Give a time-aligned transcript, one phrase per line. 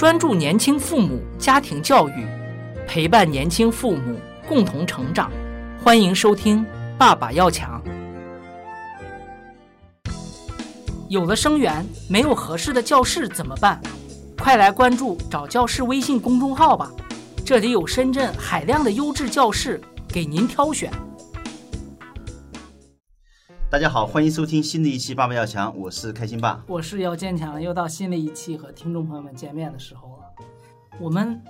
[0.00, 2.26] 专注年轻父母家庭教育，
[2.88, 4.18] 陪伴年轻父母
[4.48, 5.30] 共同成长。
[5.84, 6.64] 欢迎收听
[6.96, 7.82] 《爸爸要强》。
[11.10, 13.78] 有了生源，没有合适的教室怎么办？
[14.38, 16.90] 快来关注“找教室”微信公众号吧，
[17.44, 19.78] 这里有深圳海量的优质教室
[20.08, 20.90] 给您挑选。
[23.70, 26.60] 大家好，欢迎收听新的一期《爸爸要强》，我是开心爸。
[26.66, 30.44] 我是要坚强，又到新的一期和听众朋友们见面的时候了。
[30.98, 31.40] 我们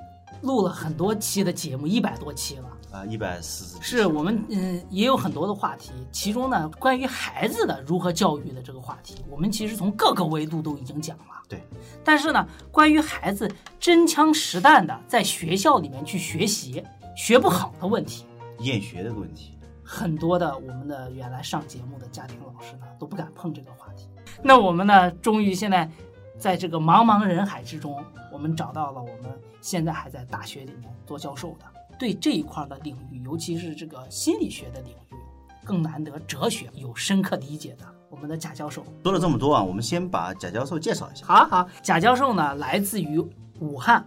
[0.43, 2.77] 录了很多期的节目，一百多期了。
[2.93, 11.25] 啊，一百四十是我们嗯也有很多的话题，其中呢关于孩子的如何教育的这个话题，我们其实从各个维度都已经讲了。
[11.49, 11.63] 对，
[12.05, 16.85] 但是呢，关于孩子真枪实弹的在学校里面去学习
[17.17, 18.27] 学不好的问题，
[18.59, 19.55] 厌学的问题，
[19.93, 24.09] 很多的我们的原来上节目的家庭老师呢都不敢碰这个话题。
[24.41, 25.91] 那我们呢，终于现在
[26.39, 28.01] 在这个茫茫人海之中，
[28.33, 31.67] 我们找到了我们现在还在大学里面做教授的。
[31.99, 35.17] 对这一块的领域，尤其是这个心理学的领域，
[35.65, 41.27] 更难得哲学有深刻理解的，我们的贾教授说了这么多啊，我们先把贾教授介绍一下。
[41.27, 43.19] 好好，贾教授呢，来自于
[43.59, 44.07] 武汉，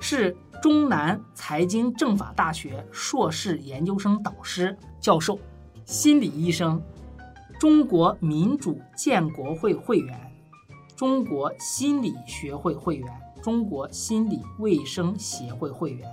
[0.00, 5.38] 是中南财经政法大学硕士研究生导师、教授，
[5.84, 6.82] 心理医生，
[7.58, 10.18] 中国民主建国会会员，
[10.96, 13.08] 中国心理学会会员，
[13.42, 16.08] 中国心理卫生协会会员。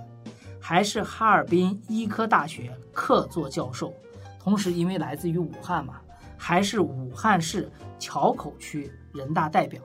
[0.60, 3.92] 还是哈尔滨医科大学客座教授，
[4.40, 6.00] 同时因为来自于武汉嘛，
[6.36, 7.70] 还是武汉市
[8.00, 9.80] 硚口区人大代表，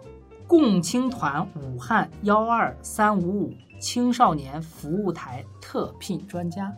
[0.48, 6.74] 共青团武汉幺二三五五青少年服务台特聘专家。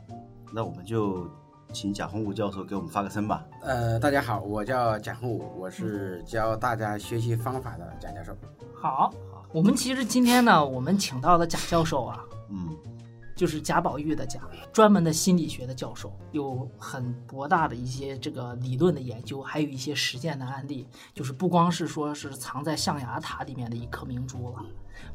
[0.52, 1.30] 那我们就
[1.74, 3.44] 请贾宏武教授给我们发个声吧。
[3.62, 8.32] 呃，大家好，我叫贾宏武，我是教大家学习方法的贾教授。
[8.80, 9.12] 好，
[9.52, 12.78] 我们其实今天呢，我们请到的贾教授啊，嗯。
[13.44, 14.40] 就是贾宝玉的贾，
[14.72, 20.88] 专门的心理学的教授，有很博大的一些这个理论的研究，还有一些实践的案例。
[21.14, 24.64] 就是不光是说是藏在象牙塔里面的一颗明珠了，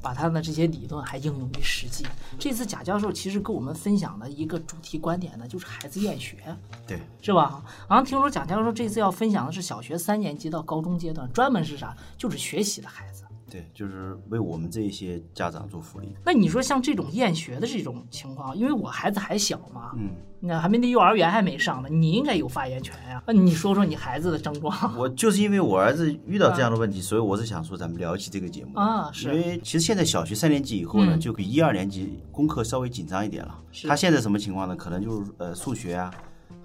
[0.02, 2.04] 把他的这些理论还应用于实际。
[2.38, 6.54] 这次贾教授其实跟我们分享的一个主题观点呢，就是孩子厌学，
[6.86, 7.64] 对，是吧？
[7.88, 11.96] 好像听说贾教授这次要分享的是小学三年级到高中阶段，专门是啥？
[12.18, 13.24] 就是学习的孩子。
[13.50, 16.14] 对，就是为我们这一些家长做福利。
[16.24, 20.10] 那你说像这种厌学的这种情况，因为我孩子还小嘛，嗯，
[20.40, 23.22] 那还没那幼儿园还没上呢，你应该有发言权呀。
[23.26, 24.94] 那你说说你孩子的症状。
[24.96, 29.10] 我就是因为我儿子遇到这样的问题，所以我是想说咱们聊起这个节目啊。
[29.12, 29.28] 是。
[29.28, 33.58] 因为其实现在小学三年级以后呢，就比一二年级功课稍微紧张一点了。
[33.72, 33.88] 是。
[33.88, 34.76] 他现在什么情况呢？
[34.76, 36.12] 可能就是呃数学啊。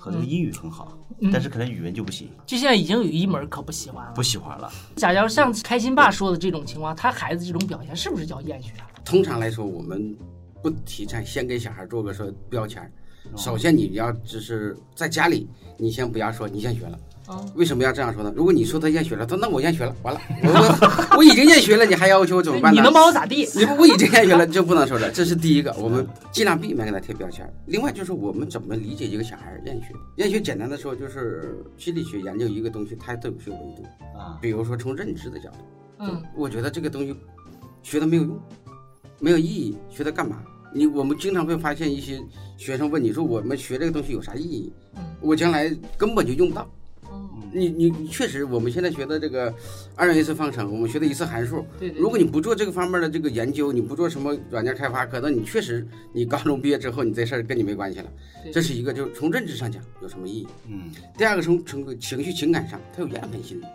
[0.03, 0.97] 和这个英语很好，
[1.31, 2.29] 但是可能语文就不行。
[2.45, 4.69] 就现在已经有一门可不喜欢了，不喜欢了。
[4.97, 8.73] 假如像开心爸说的这种情况，他孩子这种表现是不是叫厌学？
[9.05, 10.13] 通常来说，我们
[10.61, 12.91] 不提倡先给小孩做个说标签。
[13.37, 15.47] 首先，你要只是在家里，
[15.77, 16.99] 你先不要说你厌学了。
[17.55, 18.33] 为什么要这样说呢？
[18.35, 22.79] 如果你说他厌学了，他那我厌学了，完了，我我已经厌学了，你还要求我怎么办呢？
[22.79, 23.47] 你能把我咋地？
[23.55, 25.09] 你不我已经厌学了，就不能说了。
[25.11, 27.47] 这是第一个，我们尽量避免给他贴标签。
[27.65, 29.87] 另外就是我们怎么理解一个小孩厌学？
[30.17, 33.83] 厌学简单的说就是心理学研究一个东西，它都有些维度
[34.17, 34.37] 啊。
[34.41, 35.57] 比如说从认知的角度，
[35.99, 37.15] 嗯，我觉得这个东西
[37.83, 38.39] 学的没有用，
[39.19, 40.43] 没有意义，学它干嘛？
[40.73, 42.19] 你我们经常会发现一些
[42.57, 44.73] 学生问你说我们学这个东西有啥意义？
[44.97, 46.67] 嗯，我将来根本就用不到。
[47.53, 49.53] 你你你确实，我们现在学的这个
[49.95, 51.65] 二元一次方程，我们学的一次函数。
[51.79, 52.01] 对对。
[52.01, 58.05] 如果你不做这个方面的这个研究，你不做什么软件开发，可能你确实，你高中毕业之后，你这事儿跟你没关系了。
[58.51, 60.47] 这是一个，就是从认知上讲有什么意义？
[60.67, 60.91] 嗯。
[61.17, 63.65] 第二个，从从情绪情感上，他有厌烦心理。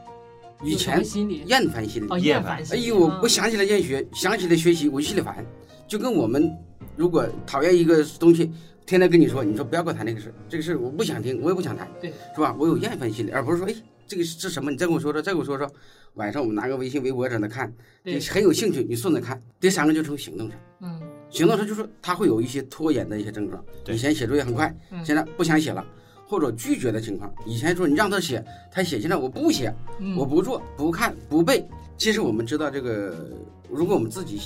[0.65, 2.09] 以前心理厌烦心理。
[2.11, 2.63] 哦，厌烦。
[2.71, 5.45] 哎呦，我想起来厌学，想起来学习，我就心里烦。
[5.87, 6.51] 就跟我们
[6.97, 8.51] 如果讨厌一个东西。
[8.89, 12.57] 天天跟你说，你说不要跟我谈这个事这个事我不想听，我也不想谈，对，是吧？
[12.59, 13.75] 我有厌烦心理，而不是说，哎，
[14.07, 14.71] 这个是什么？
[14.71, 15.71] 你再跟我说说，再跟我说说。
[16.15, 17.71] 晚上我们拿个微信、微博在那看，
[18.03, 19.41] 你很有兴趣，你顺着看。
[19.61, 20.99] 第三个就从行动上，嗯，
[21.29, 23.63] 行动上就是他会有一些拖延的一些症状。
[23.89, 24.75] 以前写作业很快，
[25.05, 25.85] 现在不想写了，
[26.27, 27.31] 或者拒绝的情况。
[27.45, 28.43] 以前说你让他写，
[28.73, 29.71] 他写，现在我不写，
[30.17, 31.69] 我不做，不看，不背。
[31.99, 33.31] 其实我们知道这个，
[33.69, 34.41] 如果我们自己。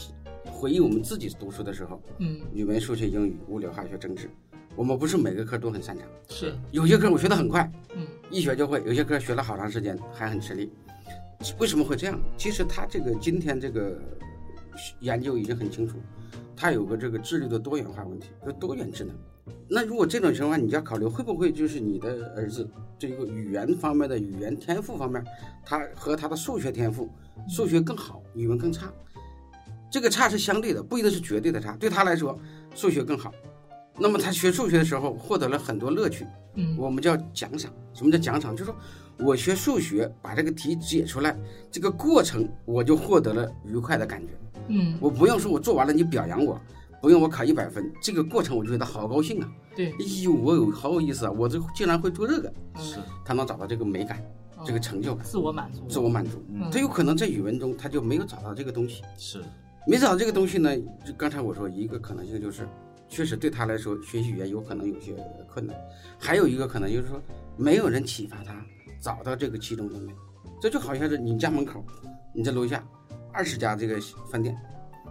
[0.62, 4.31] 回忆我们自己读书的时候，嗯，语文、数学、英语、物理、化学、政治，
[4.76, 10.70] 我们不是每个科都很擅长，是有些科我学得很快，嗯，一学就会；有些科学了好长时间还很吃力。
[11.59, 12.17] 为什么会这样？
[12.37, 14.00] 其实他这个今天这个
[15.00, 15.99] 研究已经很清楚，
[16.55, 19.12] 他有个这个智力的多元化问题，叫多元智能。
[19.69, 25.25] 那如果这种情况，你就要考虑会不会就是你的儿子这个语言方面的语言天赋方面，
[25.65, 27.11] 他和他的数学天赋，
[27.49, 28.93] 数学更好，语文更差。
[29.93, 31.77] 这个差是相对的，不一定是绝对的差。
[31.77, 32.37] 对他来说，
[32.75, 33.31] 数学更好，
[33.99, 37.71] 那么他学数学的时候获得了很多乐趣，嗯我们叫奖赏。
[37.93, 38.56] 什么叫奖赏？
[38.56, 38.75] 就是说
[39.19, 41.37] 我学数学把这个题解出来，
[41.71, 44.33] 这个过程我就获得了愉快的感觉。
[44.69, 46.59] 嗯，我不用说我做完了你表扬我，
[47.03, 49.53] 不用我考一百分，这个过程我就觉得好高兴啊！
[49.77, 51.31] 对，哎呦，我有好有意思啊！
[51.31, 52.97] 我这竟然会做这个，是
[53.27, 54.25] 他能找到这个美感，
[54.65, 56.43] 这个成就感，自我满足，自我满足。
[56.49, 59.43] 嗯他有可能在语文中他就没有找到这个东西，是，
[59.87, 62.69] 没找到这个东西呢，就刚才我说一个可能性就是，
[63.08, 65.12] 确实对他来说学习语言有可能有些
[65.52, 65.76] 困难，
[66.19, 67.20] 还有一个可能就是说
[67.56, 68.64] 没有人启发他
[69.00, 70.12] 找到这个其中的美，
[70.61, 71.84] 这就好像是你家门口，
[72.34, 72.82] 你在楼下
[73.32, 74.00] 二十家这个
[74.31, 74.56] 饭店，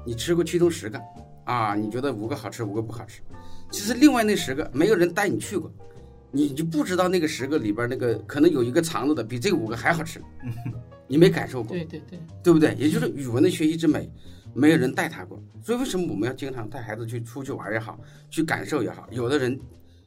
[0.06, 1.00] 你吃过其中十个
[1.44, 3.22] 啊，你觉得五个好吃，五个不好吃，
[3.70, 5.72] 其实另外那十个没有人带你去过。
[6.34, 10.22] 你就不知道那个十个里边那个可能有一个肠子的比这五个还好吃，
[11.06, 11.76] 你没感受过。
[11.76, 12.74] 对对对，对不对？
[12.76, 14.10] 也就是语文的学习之美，
[14.54, 15.42] 没有人带他过。
[15.64, 18.00] 所以为什么我们要经常带孩子去出去玩也好，
[18.30, 19.08] 去感受也好？
[19.12, 19.60] 有的人，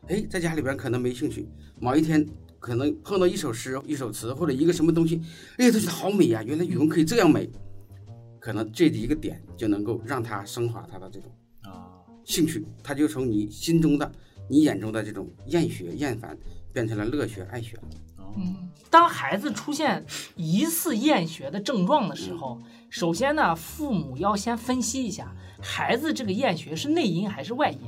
[0.08, 1.48] 哎，在家里边可能没兴趣，
[1.78, 2.26] 某一天
[2.58, 5.20] 可能碰到一首诗、一首词或者一个什么东西，
[5.58, 7.50] 哎，他觉得好美呀、原来语文可以这样美。
[8.40, 11.32] 可能这一个点就能够让他升华他的这种
[11.62, 11.88] 啊，
[12.24, 14.12] 兴趣，他就从你心中的、
[14.50, 16.36] 你眼中的这种厌学、厌烦，
[16.70, 17.78] 变成了乐学、爱学
[18.90, 20.06] 当孩子出现
[20.36, 22.58] 疑似厌学的症状的时候，
[22.90, 27.80] 首先呢，父母要先分析一下孩子这个厌学是内因还是外因。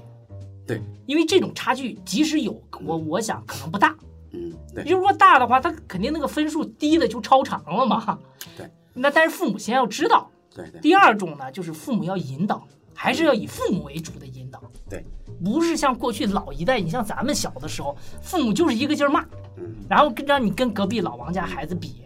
[0.66, 3.96] 对，因为这种差距即使有，我我想可能不大。
[4.32, 8.18] 嗯，对，如果大的话，他肯定那个分数低的就超常了嘛。
[8.56, 8.68] 对。
[8.92, 10.28] 那但是父母先要知道。
[10.52, 14.60] 对对，第二种呢，就是父母要引导，还是要以父母为主的引导。
[14.90, 15.06] 对。
[15.44, 19.28] 不是像过去老一代，你像咱们小的时候，父母就是一个劲儿骂，嗯，
[19.88, 22.02] 然后跟让你跟隔壁老王家孩子比，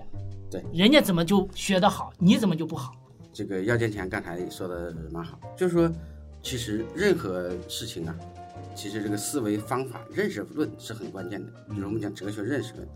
[0.50, 2.94] 对，人家怎么就学得好，你怎么就不好？
[3.32, 5.92] 这个姚建强刚才说的蛮好，就是说，
[6.42, 8.14] 其实任何事情啊，
[8.74, 11.52] 其实这个思维方法、认识论是很关键的。
[11.68, 12.86] 比如我们讲哲学认识论，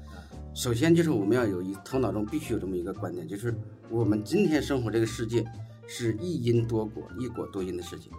[0.52, 3.54] 首先就是我们要有一头脑中必须有这么一个观点，就是
[3.88, 5.44] 我们今天生活这个世界
[5.86, 8.10] 是一因多果、一果多因的世界。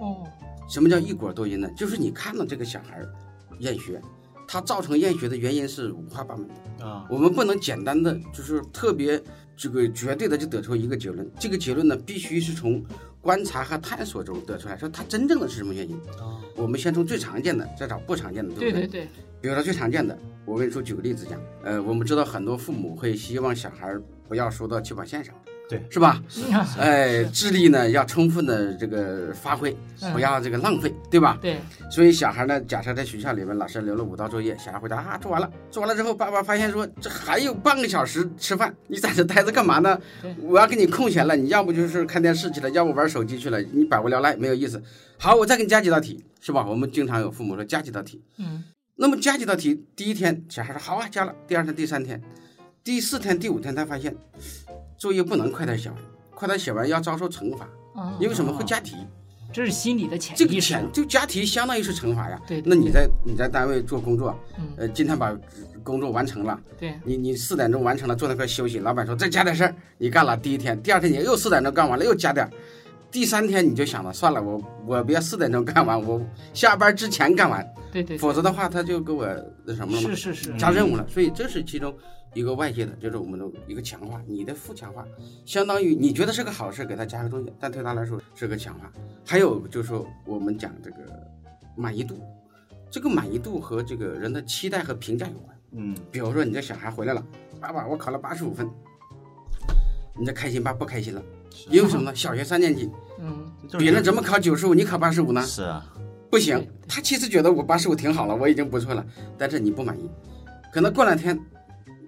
[0.00, 0.26] 哦，
[0.68, 1.70] 什么叫一果多因呢？
[1.76, 3.14] 就是你看到这个小孩儿
[3.60, 4.02] 厌学，
[4.46, 6.84] 他造成厌学的原因是五花八门的。
[6.84, 9.22] 啊，我们不能简单的就是特别
[9.56, 12.84] 这个绝对的就得出一个结论，这个结论呢必须是从
[13.20, 15.96] 观察和探索中得出来，说它真正的是什么原因。
[16.18, 19.08] 啊，我们先从最常见的，再找不常见的，对不对对对，
[19.40, 23.96] 比如说最常见的，我跟你说举个例子讲，呃，我们知道很多父母会希望小孩
[24.28, 25.32] 不要输到起跑线上，
[25.72, 26.22] 对，是吧？
[26.36, 31.38] 嗯 哎，智力呢要充分的这个发挥，嗯不要这个浪费，对吧？
[31.40, 31.58] 对，
[31.90, 39.98] 所以小孩呢，假设在学校里面老师留了五道作业，小孩回答啊做完了，做完了之后，爸爸发现说这还有半个小时吃饭，你在这待着干嘛呢？
[40.42, 44.82] 我要给你空闲了，你要不就是看电视去了，要不玩手机去了，你百无聊赖没有意思。
[45.16, 46.66] 好，我再给你加几道题，是吧？
[46.68, 48.62] 我们经常有父母说加几道题，嗯，
[48.96, 51.34] 那么加几道题，第一天小孩说好啊，加了。
[51.48, 52.20] 第二天、第三天、
[52.84, 54.14] 第四天、第五天，他发现
[55.02, 55.98] 作业不能快点写完，
[56.32, 58.94] 快点写完要遭受惩罚，嗯因为什么会加题？
[59.52, 60.80] 这是心理的潜这个意识。
[60.92, 62.40] 就加题相当于是惩罚呀。
[62.46, 65.36] 对对那你在你在单位做工作，嗯，呃，今天把
[65.82, 72.52] 工作完成了，对，你你四点钟完成了，坐那块休息，老板说再加点事儿，你干了第一天，第二天你又四点钟干完了，又加点儿。
[73.12, 76.20] 第三天你就想了，算了，我我别四点钟干完，我
[76.54, 79.26] 下班之前干完，对对，否则的话他就给我
[79.66, 81.06] 那什么了嘛是，是是，加任务了。
[81.06, 81.94] 所以这是其中
[82.32, 85.04] 一个外界的，就是我们的一个强化，你的负强化，
[85.44, 88.90] 相当于你觉得是个好事，给他加个东西，但对他来说是个强化。
[89.26, 90.96] 还有就是说，我们讲这个
[91.76, 92.18] 满意度，
[92.90, 95.56] 这个满意度和这个人的期待和评价有关。
[95.72, 97.22] 嗯，比如说你这小孩回来了，
[97.60, 98.66] 爸爸我考了八十五分，
[100.18, 100.72] 你这开心吧？
[100.72, 101.22] 不开心了，
[101.70, 102.14] 因为什么呢？
[102.14, 102.90] 小学三年级，
[103.20, 105.42] 嗯，别人怎么考九十五，你考八十五呢？
[105.46, 105.84] 是啊，
[106.30, 109.04] 不行，他其实觉得我八十五挺好了，我已经不错了，
[109.38, 110.10] 但是你不满意。
[110.72, 111.38] 可能过两天，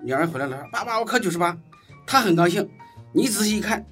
[0.03, 1.57] 女儿回来了，爸爸我考九十八，
[2.07, 2.69] 他很高兴。
[3.13, 3.85] 你仔细一看，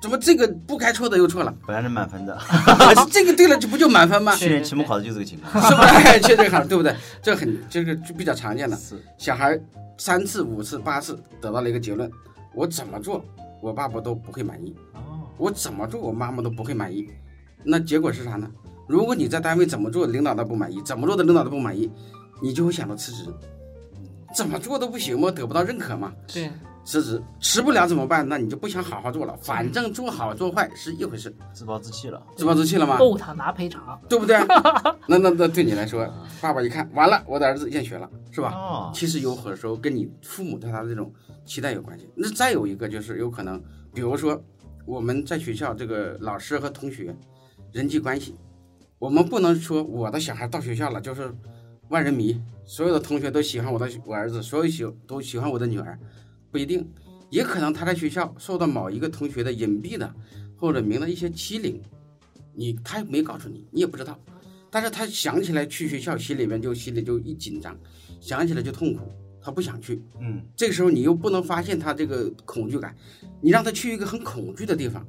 [0.00, 1.54] 怎么这个不该错的又错了？
[1.66, 2.38] 本来是满分的，
[3.12, 4.34] 这个对了，这不就满分吗？
[4.34, 5.62] 去年期末考的就这个情况。
[5.62, 5.84] 是吧？
[5.84, 6.96] 哎这这个对不对？
[7.20, 8.74] 这很这个就比较常见的。
[8.76, 9.60] 是，小孩
[9.98, 12.10] 三次、五次、八次得到了一个结论：
[12.54, 13.22] 我怎么做，
[13.60, 14.89] 我爸爸都不会满意；哦，
[15.40, 17.08] 我怎么做，我妈妈都不会满意。
[17.64, 18.48] 那结果是啥呢？
[18.86, 21.90] 如果你在单位怎么做，领导都不满意；怎么做的领导都不满意，
[22.42, 23.24] 你就会想到辞职。
[24.34, 26.50] 怎么做都不行吗，得不到认可吗，对，
[26.84, 27.20] 辞职。
[27.40, 28.28] 辞不了怎么办？
[28.28, 32.22] 那你就不想好好做了，反正做好做坏是一回事，自暴自弃了。
[32.36, 32.96] 自暴自弃了吗？
[32.98, 34.36] 逗他拿赔偿，对不对？
[35.08, 36.08] 那那那对你来说，
[36.40, 38.52] 爸爸一看完了，我的儿子厌学了，是吧？
[38.54, 41.12] 哦，其实有很多时候跟你父母对他的这种
[41.44, 42.08] 期待有关系。
[42.14, 43.60] 那再有一个就是有可能，
[43.92, 44.40] 比如说
[44.84, 47.14] 我们在学校这个老师和同学
[47.72, 48.34] 人际关系，
[48.98, 51.32] 我们不能说我的小孩到学校了就是
[51.88, 55.98] 万人迷，所有的同学都喜欢我的我儿子，所有喜都喜欢我的女儿，
[56.50, 56.88] 不一定，
[57.30, 60.12] 也可能他在学校受到某一个同学的隐蔽的
[60.56, 61.80] 或者明的一些欺凌，
[62.54, 64.18] 你他也没告诉你，你也不知道，
[64.70, 67.78] 但是他想起来去学校，心里面就心里就一紧张，
[68.20, 69.00] 想起来就痛苦，
[69.42, 70.02] 他不想去。
[70.20, 72.94] 嗯，这个时候你又不能发现他这个恐惧感，
[73.40, 75.06] 你让他去一个很恐惧的地方，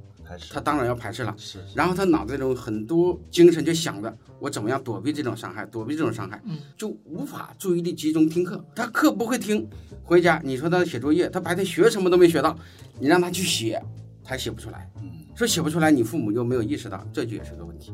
[0.52, 1.34] 他当然要排斥了。
[1.38, 8.64] 是然后他脑子中很多精神就想着我怎么样躲避这种伤害，躲避这种伤害，嗯就无法注意力集中听课。
[8.76, 9.68] 他课不会听，
[10.04, 12.58] 回家你说他写作业，他白天学什么都没学到，
[13.00, 13.84] 你让他去写，
[14.24, 14.90] 他写不出来。
[15.02, 17.94] 嗯说写不出来，你父母就没有意识到，这就也是个问题。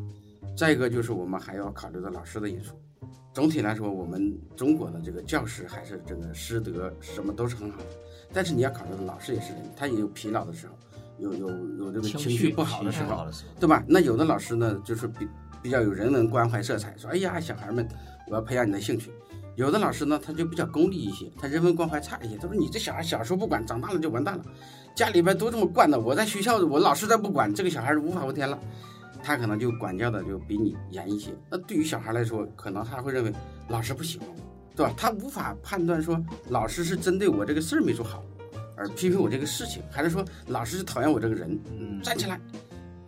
[0.58, 2.74] 再一个就是我们还要考虑到老师的因素。
[3.34, 7.86] 总体来说，我们中国的这个教师还是这个师德什么都是很好的，
[8.34, 10.74] 但是你要考虑到老师也是人，他也有疲劳的时候，
[11.20, 13.84] 有有有这个情绪不好的时候情绪不好，的时候，对吧？
[13.88, 15.27] 那有的老师呢，就是比
[15.62, 17.88] 比较有人文关怀色彩，说哎呀，小孩们，
[18.27, 19.12] 我要培养你的兴趣。
[19.56, 22.38] 有的老师呢，他就比较功利一些，他人文关怀差一些。
[22.38, 24.44] 他说你这小孩小时候不管，长大了就完蛋了，
[24.96, 28.58] 家里边都这么惯的，我在学校我老师再不管，这个小孩无法无天了。
[29.24, 31.32] 他可能就管教的就比你严一些。
[31.50, 33.32] 那对于小孩来说，可能他会认为
[33.70, 34.36] 老师不喜欢我，
[34.76, 34.94] 对吧？
[34.98, 38.24] 他无法判断说老师是针对我这个事儿没做好，
[38.76, 42.40] 而批评我这个事情，还是说老师是讨厌我这个人，嗯，站起来。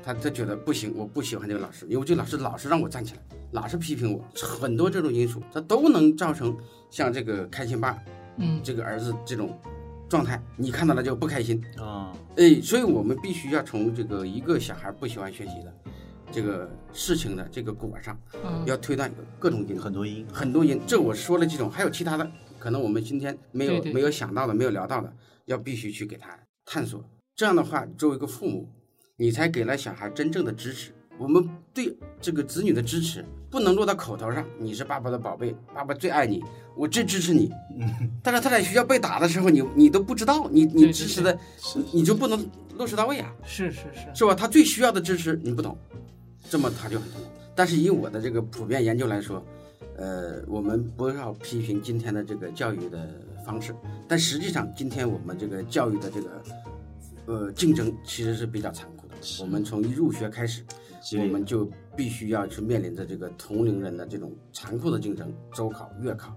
[0.02, 6.56] 他他觉得不行，我不喜欢这个老师，因为这老师老是让我站起来，老是批评我，很多这种因素，他都能造成
[6.90, 7.98] 像这个开心爸
[8.38, 9.60] 嗯这个儿子这种
[10.10, 15.74] 状态，你看到了就不开心，啊，哎，所以我们必须要从这个一个小孩不喜欢学习的
[16.32, 25.14] 这个事情的这个果上，嗯要推断各种因很多因，很多因，这我说了几种，还有其他的，可能我们今天没有没有想到的，没有聊到的，
[25.46, 27.04] 要必须去给他探索。
[27.36, 28.68] 这样的话，作为一个父母，
[29.16, 30.92] 你才给了小孩真正的支持。
[31.20, 36.42] 我们对这个子女的支持，不能落到口头上，你是爸爸的宝贝，爸爸最爱你，
[36.78, 37.52] 我最支持你。
[38.24, 41.38] 但是他在学校被打的时候，你你都不知道，你你支持的，
[41.76, 43.36] 你你就不能落实到位啊。
[43.44, 44.34] 是是是，是吧？
[44.34, 45.78] 他最需要的支持你不懂，
[46.50, 47.28] 这么他就很痛苦。
[47.54, 49.46] 但是以我的这个普遍研究来说，
[49.98, 53.10] 呃，我们不要批评今天的这个教育的
[53.46, 53.76] 方式，
[54.08, 56.42] 但实际上今天我们这个教育的这个
[57.26, 59.16] 呃竞争其实是比较残酷的。
[59.42, 60.64] 我们从一入学开始，
[61.18, 66.36] 我们就必须要去面临着这个同龄人的这种残酷的竞争，周考、月考、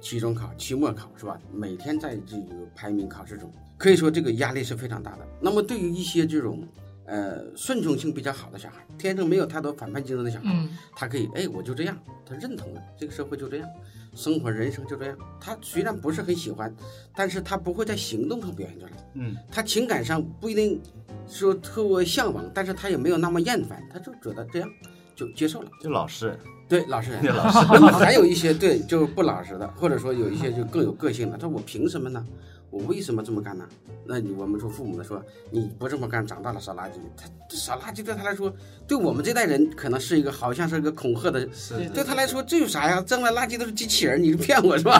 [0.00, 1.40] 期中考、期末考，是吧？
[1.52, 5.26] 每天在这个排名考试中，可以说这个压力是非常大的。
[5.40, 6.66] 那么对于一些这种
[7.12, 13.68] 呃顺从性比较好的小孩，天生没有太多反叛精神的小孩，嗯他可以哎我就这样，他认同了这个社会就这样，
[14.14, 15.16] 生活人生就这样。
[15.38, 16.74] 他虽然不是很喜欢，
[17.14, 18.92] 但是他不会在行动上表现出来。
[19.14, 20.80] 嗯，他情感上不一定
[21.28, 24.68] 说特别向往，但是他也没有那么厌烦，他就觉得这样
[25.14, 25.70] 就接受了。
[25.82, 26.34] 就老实，
[26.66, 27.20] 对，老实人。
[27.20, 32.24] 对 老实， 那么还有一些对就不老实的，或者说有一些就更有个性的，他说我凭什么呢？
[32.72, 33.68] 我为什么这么干呢？
[34.06, 36.94] 那你我们说父母的说你不这么干，长大了扫垃圾。
[37.14, 38.52] 他这扫垃圾对他来说，
[38.88, 43.04] 对我们这代人可能是一个好像是一个恐吓的，是对对他来说这有啥呀？
[43.06, 44.98] 扔了垃圾都是机器人，你是骗我是吧？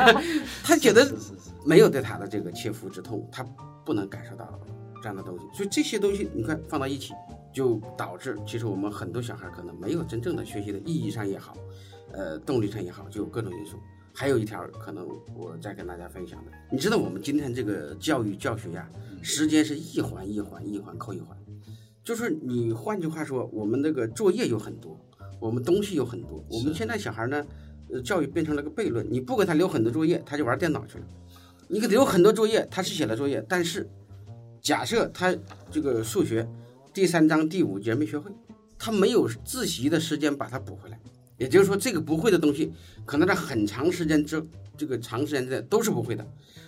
[0.64, 1.06] 他觉得
[1.62, 3.44] 没有对他的这个切肤之痛，他
[3.84, 4.58] 不能感受到
[5.02, 7.12] 这样的东西，所以这些东西你看放到一起，
[7.52, 11.54] 就导致其实我们很多小孩可能没有真正的学习的意义上也好，
[12.12, 13.76] 呃，动力上也好，就有各种因素。
[14.20, 18.86] 还有一条可能我再跟大家分享的，你知道我们今天这个教育教学呀，
[19.22, 21.34] 时间是一环一环一环扣一环，
[22.04, 24.94] 就是你换句话说，我们这个作业有很多，
[25.40, 27.42] 我们东西有很多，我们现在小孩呢，
[27.90, 31.04] 呃，教育变成了个悖论，你不给他留很多作业，他就玩电脑去了。
[31.68, 33.88] 你给他留很多作业，他是写了作业，但是
[34.60, 35.34] 假设他
[35.70, 36.46] 这个数学
[36.92, 38.30] 第三章第五节没学会，
[38.78, 41.00] 他没有自习的时间把它补回来，
[41.40, 42.70] 也就是说，这个不会的东西，
[43.06, 44.44] 可能在很长时间之
[44.76, 46.24] 这个长时间之内都是不会的。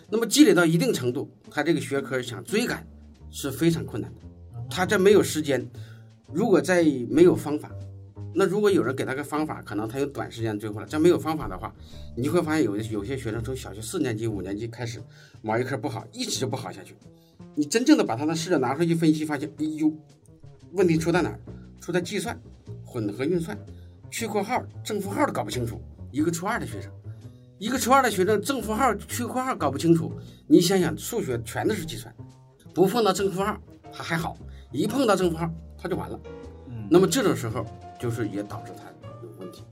[0.09, 2.87] 那么积累到一定程度，他这个学科想追赶
[3.31, 4.21] 是非常困难的。
[4.71, 5.62] 他这没有时间，
[6.33, 7.71] 如果再没有方法，
[8.35, 10.88] 那如果有人给他个方法，可能他有短时间追回来。
[10.88, 11.71] 这没有方法的话，
[12.17, 15.02] 你会发现有有些学生从小学四年级、五年级开始，
[15.43, 16.95] 某一科不好，一直就不好下去。
[17.55, 19.93] 你真正的把他的试卷拿出去分析，发现，哎呦，
[20.73, 21.38] 问题出在哪儿？
[21.79, 22.41] 出在计算、
[22.87, 23.59] 混合运算、
[24.12, 25.81] 去括号、正负号都搞不清楚。
[26.12, 26.92] 一个初二的学生，
[27.59, 30.12] 一个初二的学生正负号、去括号搞不清楚，
[30.47, 32.14] 你想想，数学全都是计算，
[32.75, 33.59] 不碰到正负号
[33.90, 34.37] 他还好，
[34.71, 36.21] 一碰到正负号他就完了。
[36.69, 37.64] 嗯，那么这种时候，
[37.99, 38.85] 就是也导致他
[39.23, 39.64] 有问题。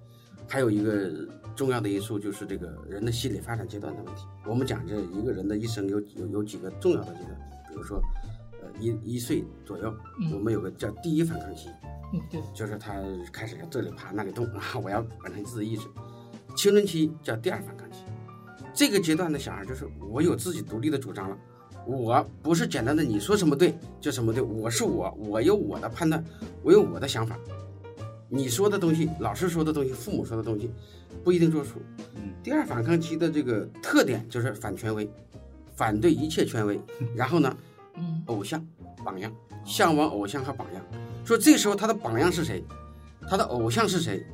[0.49, 1.11] 还有一个
[1.55, 4.23] 重要的因素就是这个人的心理发展阶段的问题。
[4.47, 7.37] 我们讲这一个人的一生有有有几个重要的阶段，
[7.69, 8.30] 比如说，呃，
[8.81, 11.69] 一一岁左右，嗯我们有个叫第一反抗期，
[12.13, 12.95] 嗯，对，就是他
[13.33, 15.87] 开始这里爬那里动啊，我要完成自己意志。
[16.57, 17.99] 青春期叫第二反抗期，
[18.75, 21.39] 这个阶段的小孩就是我有自己独立的主张了，
[21.87, 26.25] 我不是简单的你说什么对就什么对，我是我，我有我的判断，
[26.63, 27.39] 我有我的想法。
[28.33, 30.71] 你说的东西，老师说的东西，父母说的东西，
[31.25, 31.81] 不一定作数。
[32.15, 35.11] 嗯，第二反抗期的这个特点就是反权威，
[35.75, 36.81] 反对一切权威，
[37.15, 37.57] 然后呢，
[37.97, 38.65] 嗯偶像、
[39.05, 39.33] 榜样，
[39.65, 40.83] 向往偶像和榜样。
[41.25, 42.65] 说这时候他的榜样是谁，
[43.29, 44.25] 他的偶像是谁，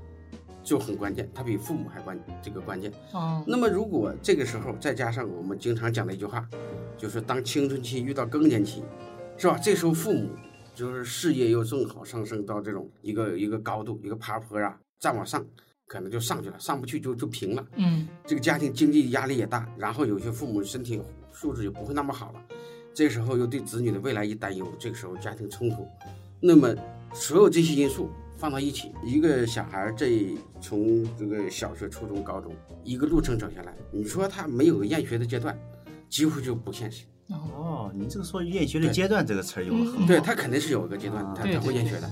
[0.62, 2.92] 就很关键，他比父母还关这个关键。
[3.12, 6.48] 哦，那么如果这个时候再加上我们经常讲的一句话，
[6.96, 8.82] 就是当青春期遇到更年期，
[9.36, 9.58] 是吧？
[9.58, 10.30] 这时候父母
[10.74, 15.44] 就是事业又正好上升到这种一个一个高度，一个爬坡啊，再往上
[15.86, 17.66] 可能就上去了，上不去就就平了。
[17.76, 21.00] 嗯这个家庭经济压力也大，然后有些父母身体
[21.32, 22.40] 素质也不会那么好了，
[22.96, 25.86] 这时候又对子女的未来一担忧，这个时候家庭冲突，
[26.40, 26.74] 那么
[27.12, 32.50] 所有这些因素放到一起，一个小孩儿这从这个小学、初中、高中
[32.82, 35.54] 一个路程走下来，你说他没有个厌学的阶段，
[36.08, 37.04] 几乎就不现实。
[37.28, 42.10] 哦，你这个说厌学的阶段这个词儿用的很嗯对他肯定是有一个阶段，他对他会厌学的。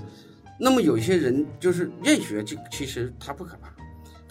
[0.60, 3.73] 那么有些人就是厌学，这其实他不可怕，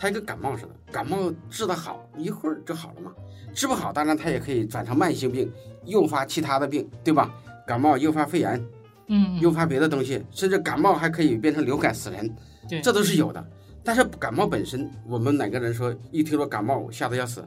[0.03, 3.13] 他跟感冒似的，感冒治得好，一会儿就好了嘛。
[3.53, 5.49] 治不好，当然它也可以转成慢性病，
[5.85, 7.33] 诱发其他的病，对吧？
[7.65, 8.61] 感冒诱发肺炎，
[9.07, 12.29] 嗯，诱发别的东西，甚至感冒还可以变成流感死人，
[12.67, 13.45] 对这都是有的。
[13.81, 17.45] 但是感冒本身，我们哪个人说一听说感冒吓得要死？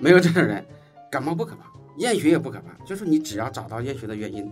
[0.00, 0.64] 没有这种人，
[1.10, 4.50] 感冒不可怕，厌学也不可怕，就是你只要找到厌学的原因，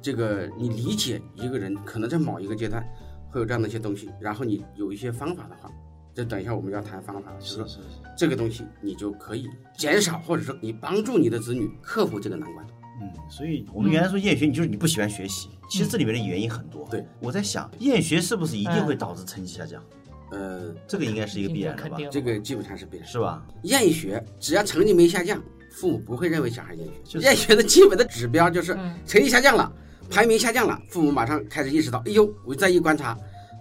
[0.00, 2.82] 这个你理解一个人可能在某一个阶段
[3.30, 5.70] 会有这样的一些东西，然后你有一些方法的话，
[6.16, 12.66] 这等一下我们要谈方法，就是说是是是，这个东西你就可以减少，或者说你帮助你的子女克服这个难关。
[13.02, 16.88] 嗯，所以我们原来说厌学，你就是你不喜欢学习，其实这里面的原因很多。
[16.90, 19.84] 对，我在想，厌学是不是一定会导致成绩下降？
[20.30, 23.06] 呃，这个应该是一个必然的吧这个基本上是必然。
[23.06, 23.46] 是吧？
[23.64, 25.38] 厌学，只要成绩没下降，
[25.70, 26.92] 父母不会认为小孩厌学。
[27.04, 29.70] 就是厌学的基本的指标就是嗯成绩下降了，
[30.08, 33.14] 排名下降了，父母马上开始意识到，哎呦，我再一观察，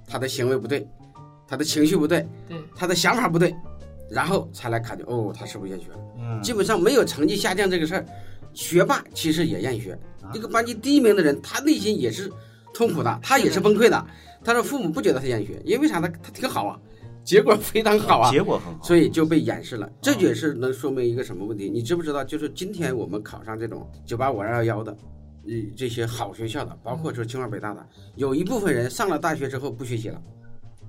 [0.07, 0.87] 他的行为不对，
[1.47, 3.55] 他的情绪不对，对，他的想法不对，
[4.09, 5.97] 然后才来考虑，哦，他是不是厌学了？
[6.19, 8.05] 嗯，基本上没有成绩下降这个事儿，
[8.53, 9.93] 学霸其实也厌学。
[10.21, 12.31] 啊这个班级第一名的人，他内心也是
[12.73, 14.05] 痛苦的，他也是崩溃的。
[14.43, 16.11] 他说父母不觉得他厌学，因为啥呢？
[16.23, 16.79] 他挺好啊，
[17.23, 18.31] 结果非常好啊。
[18.31, 18.83] 结果很好。
[18.83, 19.87] 所以就被掩饰了。
[20.01, 21.69] 这也是能说明一个什么问题？
[21.69, 22.23] 你知不知道？
[22.23, 24.97] 就是今天我们考上这种九八五二幺幺的，
[25.45, 30.19] 嗯，这些好学校的，包括说清华北大的，有一部分人上了大学之后不学习了，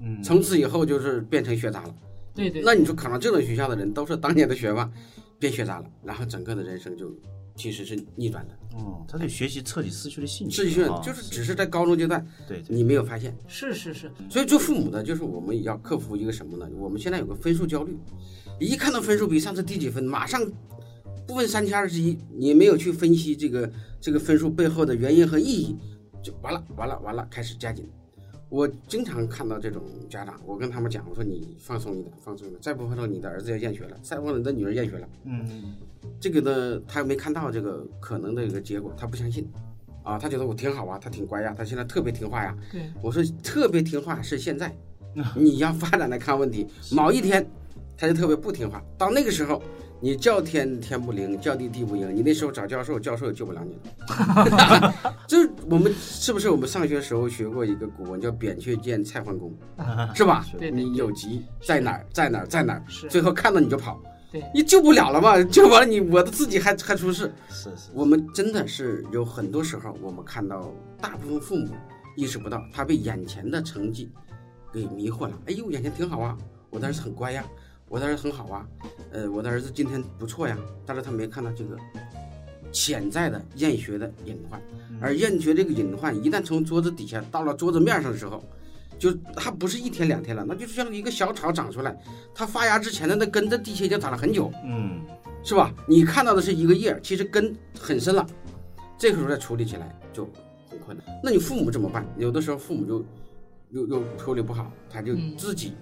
[0.00, 1.94] 嗯，从此以后就是变成学渣了。
[2.34, 4.90] 对对，那你说考上这种学校的人，都是当年的学霸，
[5.38, 7.10] 变学渣了，然后整个的人生就
[7.56, 8.54] 其实是逆转的。
[8.76, 10.54] 哦，他对学习彻底失去了兴趣。
[10.56, 16.68] 失去了就是只是在高中阶段对对，你没有发现，是是是，所以做父母的，就是我们也要克服一个什么呢？
[16.76, 17.96] 我们现在有个分数焦虑，
[18.60, 20.44] 一看到分数比上次低几分，马上
[21.26, 25.74] 不问三七二十一，你没有去分析这个这个分数背后的原因和意义，
[26.22, 27.88] 就完了完了完了，开始加紧。
[28.48, 35.08] 我经常看到这种家长，我跟他们讲，我说你放松一点，放松一点，再不放松，你的儿子要厌学了，再不放松，你的女儿厌学了。
[35.24, 35.74] 嗯，
[36.20, 39.48] 这个呢，他没看到这个可能的一个结果，他不相信，
[40.04, 42.56] 啊，他觉得我挺好啊，他挺乖呀，他现在特别听话呀。
[42.70, 44.72] 对，我说特别听话是现在，
[45.34, 47.44] 你要发展来看问题，某一天
[47.96, 49.60] 他就特别不听话，到那个时候。
[50.00, 52.14] 你叫天天不灵，叫地地不应。
[52.14, 55.14] 你那时候找教授，教授也救不了你了。
[55.26, 59.52] 就是我们是不是我们上学时候学过一个古文叫“扁鹊见蔡桓公”，
[60.14, 60.44] 是吧？
[60.72, 65.42] 你有急在哪儿，在哪儿，在哪儿，是最后看到你就跑，对你救不了了嘛？
[65.44, 67.32] 救完了你，我的自己还还出事。
[67.48, 71.74] 是是，我们真的是有很多时候，我们看到大部分父母
[72.16, 74.10] 意识不到，他被眼前的成绩
[74.72, 75.32] 给迷惑了。
[75.46, 76.36] 哎呦，眼前挺好啊，
[76.70, 77.44] 我当时很乖呀，
[77.88, 78.66] 我的儿子很好啊，
[79.12, 81.76] 呃，我的儿子今天不错呀，但是他没看到这个
[82.72, 84.60] 潜在的厌学的隐患，
[85.00, 88.42] 而厌学这个隐患一旦从桌子底下到了桌子面上的时候，
[88.98, 91.96] 就它不是一天两天了，那就像一个小草长出来，
[92.34, 95.00] 它发芽之前的那根在地下已经长了很久，嗯，
[95.44, 95.72] 是吧？
[95.86, 98.26] 你看到的是一个叶，其实根很深了，
[98.98, 100.28] 这个时候再处理起来就
[100.68, 101.06] 很困难。
[101.22, 102.04] 那你父母怎么办？
[102.18, 103.04] 有的时候父母就
[103.70, 105.72] 又又处理不好，他就嗯自己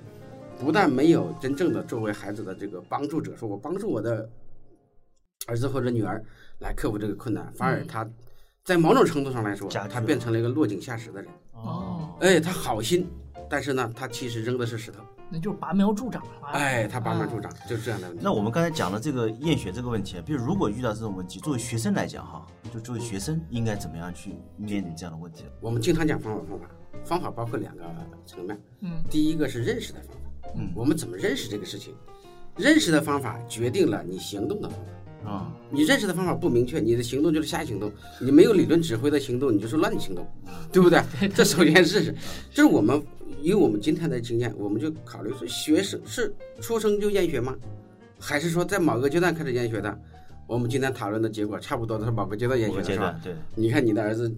[0.65, 4.29] 不但没有真正的作为孩子的这个帮助者，说我帮助我的
[5.47, 6.25] 儿子或者女儿
[6.61, 8.09] 来克服这个困难，反而嗯他
[8.65, 11.31] 在某种程度上来说，他变成了一个落井下石的人。
[11.53, 13.07] 哦，哎，他好心，
[13.49, 15.01] 但是呢，他其实扔的是石头。
[15.31, 16.31] 那就是拔苗助长了。
[16.53, 18.23] 哎，他拔苗助长，就是这样的问题。
[18.23, 25.45] 那我们刚才讲了这个厌学这个问题，比如如果遇到这种问题，作为学生来讲哈，就作为学生应该怎么样去面临这样的问题？
[25.61, 26.67] 我们经常讲方法，方法，
[27.05, 27.85] 方法包括两个
[28.27, 28.59] 层面。
[28.81, 30.24] 嗯，第一个是认识的方法，
[30.57, 31.95] 嗯我们怎么认识这个事情？
[32.57, 34.85] 认识的方法决定了你行动的方法。
[35.31, 37.91] 啊，你认识的方法不明确，你的行动就是瞎行动。
[38.21, 40.27] 你没有理论指挥的行动，你就是乱行动，
[40.71, 41.01] 对不对？
[41.35, 42.15] 这首先是，
[42.51, 43.03] 就是我们
[43.41, 47.57] 以我们今天的经验，我们就考虑说，学生是出生就厌学吗？
[48.21, 49.99] 还是说在某个阶段开始厌学的？
[50.47, 53.19] 我们今天讨论的结果差不多都是某个阶段厌学的，是吧？
[53.25, 54.31] 对，你看你的儿子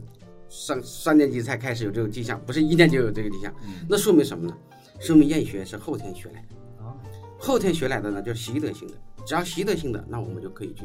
[0.49, 3.53] 上三年级才开始有这种迹象，不是一年就有这个迹象，
[3.89, 4.57] 那说明什么呢？
[5.01, 6.85] 说明厌学是后天学来的。
[6.85, 6.97] 啊，
[7.39, 8.95] 后天学来的呢，就是习得性的。
[9.27, 10.85] 只要习得性的，那我们就可以去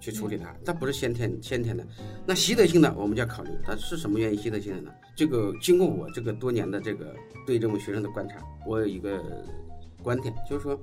[0.00, 0.54] 去处理它。
[0.64, 1.86] 它不是先天先天的。
[2.26, 4.90] 那习得性的，我们就要考虑它是什么原因习得性的呢？
[5.14, 7.14] 这个经过我这个多年的这个
[7.46, 9.22] 对这种学生的观察，我有一个
[10.02, 10.78] 观点，就是说，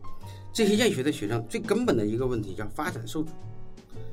[0.53, 3.31] 这些厌学的学生最根本的一个问题叫发展受阻。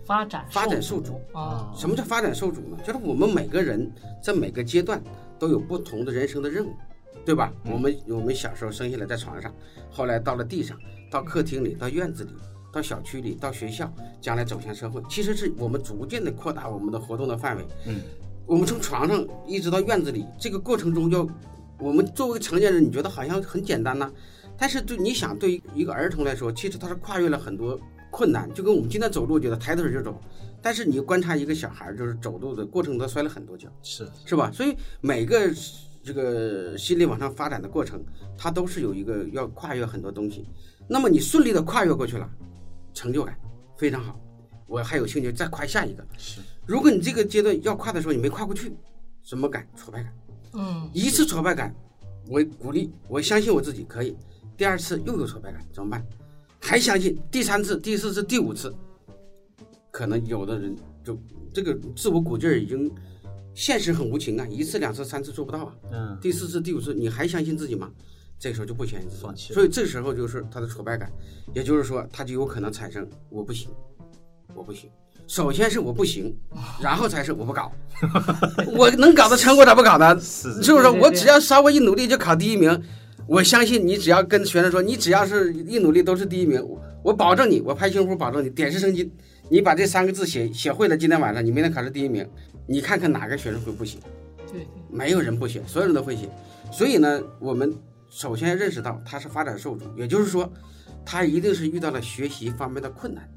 [0.04, 2.76] 发展发展受受阻啊，什么叫发展受阻呢？
[2.84, 5.00] 就是我们每个人在每个阶段
[5.38, 6.74] 都有不同的人生的任务，
[7.24, 7.52] 对吧？
[7.64, 9.52] 我们我们小时候生下来在床上，
[9.90, 10.78] 后来到了地上，
[11.10, 12.30] 到客厅里，到院子里，
[12.72, 17.64] 到小区里，到学校，将来走向社会，其实是我们逐渐的扩大我们的活动的范围。
[17.86, 18.00] 嗯，
[18.46, 21.26] 我们从床上一直到院子里，这个过程中要，
[21.78, 24.10] 我们作为成年人，你觉得好像很简单呐、
[24.58, 27.78] 但是对你想，对于一个儿童来说，其实他是跨越了很多
[28.10, 30.20] 困难，就跟我们今天走路，觉得抬腿就走。
[30.60, 34.50] 但是你观察一个小孩，就是走路的过程中摔了很多跤，是是吧？
[34.52, 35.52] 所以每个
[36.02, 38.04] 这个心理往上发展的过程，
[38.36, 40.44] 它都是有一个要跨越很多东西。
[40.88, 42.28] 那么你顺利的跨越过去了，
[42.92, 43.38] 成就感
[43.76, 44.18] 非常好。
[44.66, 46.04] 我还有兴趣再跨下一个。
[46.18, 48.72] 是，如果你这个阶段要跨的时候你没跨过去，
[49.22, 49.66] 什么感？
[49.76, 50.12] 挫败感。
[50.54, 51.74] 嗯，一次挫败感，
[52.28, 54.16] 我鼓励，我相信我自己可以。
[54.56, 56.04] 第二次又有挫败感，怎么办？
[56.60, 57.18] 还相信。
[57.30, 58.74] 第三次、第四次、第五次，
[59.90, 61.18] 可能有的人就
[61.52, 62.90] 这个自我鼓劲儿已经，
[63.54, 65.74] 现实很无情啊，一次、两次、三次做不到啊。
[65.92, 67.90] 嗯，第四次、第五次，你还相信自己吗？
[68.38, 71.10] 这个时候就不相信自己，放弃所以这时候就是他的挫败感，
[71.54, 73.70] 也就是说，他就有可能产生我不行，
[74.54, 74.90] 我不行。
[75.28, 76.36] 首先是我不行，
[76.82, 77.70] 然后才是我不搞。
[78.76, 80.18] 我能搞得成，我咋不搞呢？
[80.20, 80.88] 是是不是？
[80.88, 82.82] 我只要稍微一努力就考第一名，
[83.28, 89.10] 我相信你只要跟学生说，你只要是一努力都是第一名，我我保证你，我拍胸脯保证你点石成金。
[89.48, 92.26] 你把这三个字写写会了，今天晚上你明天考试第一名，
[92.66, 93.98] 你看看哪个学生会不写？
[94.50, 96.28] 对对，没有人不写，所有人都会写。
[96.70, 97.74] 所以呢，我们
[98.10, 100.50] 首先认识到他是发展受阻，也就是说，
[101.04, 103.28] 他一定是遇到了学习方面的困难。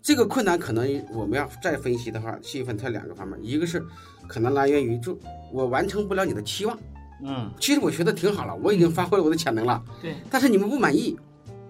[0.00, 3.84] 这个困难可能我们要再分析的话，细分它两个方面，一个是
[4.26, 5.18] 可能来源于就
[5.52, 6.78] 我完成不了你的期望，
[7.22, 11.18] 嗯，其实我学的挺好了，我已经发挥了我的潜能了，对，但是你们不满意，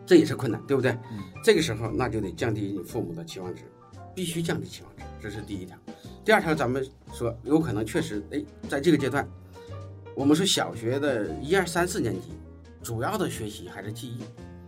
[0.07, 0.93] 这也是困难，对不对？
[1.11, 3.63] 嗯这个时候那就得降低你父母的期望值，
[4.15, 5.77] 必须降低期望值，这是第一条。
[6.25, 9.27] 第二条，咱们说有可能确实，哎，在这个阶段，
[10.15, 12.29] 我们说小学的一二三四年级，
[12.83, 14.21] 主要的学习还是记忆，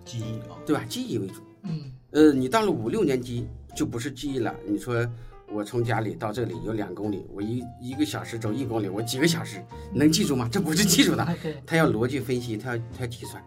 [0.05, 0.85] 记忆啊，对吧？
[0.89, 1.43] 记忆为主。
[1.63, 4.55] 嗯，呃，你到了五六年级就不是记忆了。
[4.67, 5.07] 你说
[5.53, 10.49] 我从家里到这里有两公里，我一一个小时走一公里，我几个小时能记住吗？
[10.51, 11.29] 这不是记住的，
[11.67, 13.43] 他要逻辑分析，他要他要计算。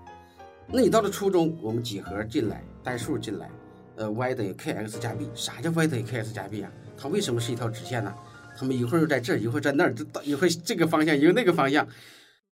[0.68, 3.50] 那你到了初中，我们几何进来，代数进来，
[3.96, 6.72] 呃，y 等于 kx 加 b，啥叫 y 等于 kx 加 b 啊？
[7.04, 8.14] 它为什么是一条直线呢？
[8.58, 11.86] 他们一会儿又在这儿，一会儿在那儿，这一会儿这个方向，一会儿那个方向。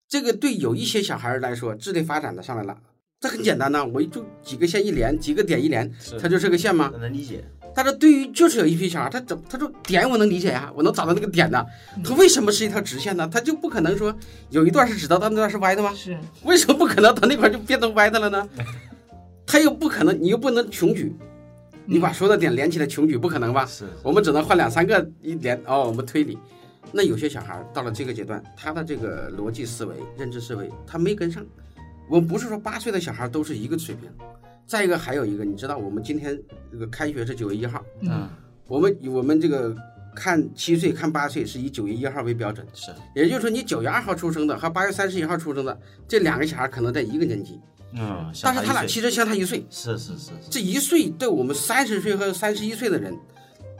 [0.08, 2.76] 这个对有一些小孩儿来说，智力发展的上来了，
[3.20, 6.92] 这很简单呐，我就几个线一连，几个点一连，是它就是个线吗？
[7.00, 7.44] 能理解，
[7.76, 11.64] 但是对于就是有一批小孩，他怎他说点我能理解呀、我能找到那个点的，
[12.04, 13.30] 他为什么是一条直线呢？
[13.32, 14.12] 他就不可能说
[14.50, 15.94] 有一段是直的，但那段是歪的吗？
[15.94, 17.14] 是，为什么不可能？
[17.14, 18.50] 他那块就变成歪的了呢？
[19.46, 21.14] 他又不可能，你又不能穷举，
[21.92, 23.66] 你把所有的点连起来穷举，不可能吧？
[23.66, 26.38] 是我们只能换两三个一连哦，我们推理。
[26.92, 31.44] 那有些小孩到了这个阶段，他的这个逻辑思维、认知思维他没跟上。
[32.08, 34.08] 我们不是说八岁的小孩都是一个水平。
[34.68, 36.40] 再一个还有一个，你知道我们今天
[36.72, 38.30] 这个开学是九月一号，嗯，
[38.68, 39.76] 我们我们这个
[40.16, 45.76] 看七岁看八岁是以九月一号为标准，是，也就是说你九月二号出生的和八月三十一号出生的
[46.08, 47.60] 这两个小孩可能在一个年级，
[47.94, 49.66] 嗯，但是他俩其其实相差一岁。
[49.70, 53.18] 是是是是，这一岁对我们三十岁和三十一岁的人，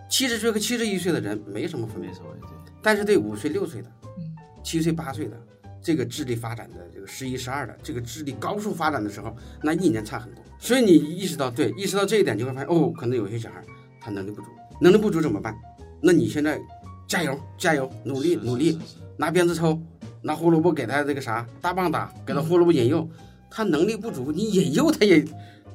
[0.10, 2.50] 七十岁和七十一岁的人没什么分别没，错，对，
[2.82, 5.38] 但是对五岁六岁的嗯，七岁八岁的，
[5.82, 10.44] 这个智力发展的这个十一十二的这个智力高速发展的时候，那一年差很多。
[10.58, 13.64] 所以你意识到对，意识到这一点，就会发现哦，可能有些小孩
[14.02, 14.48] 他能力不足，
[14.82, 15.56] 能力不足怎么办？
[16.02, 16.60] 那你现在
[17.08, 18.80] 加油加油，努力努力，，
[19.18, 19.80] 拿鞭子抽，
[20.22, 23.08] 拿胡萝卜给他这个啥大棒打，给他胡萝卜引诱，
[23.50, 25.26] 他能力不足，你引诱他也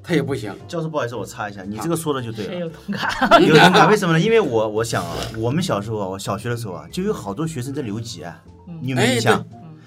[0.03, 0.55] 他也不行。
[0.69, 2.55] 教授，不好意思，我插一下，你这个说的就对了。
[2.55, 3.43] 有同感。
[3.43, 4.21] 有同感， 为什么呢？
[4.21, 8.43] 因为我我想啊，我们小时候啊，我小学的时候啊，就有好多学生在留级啊，
[8.81, 9.45] 你有没有印象？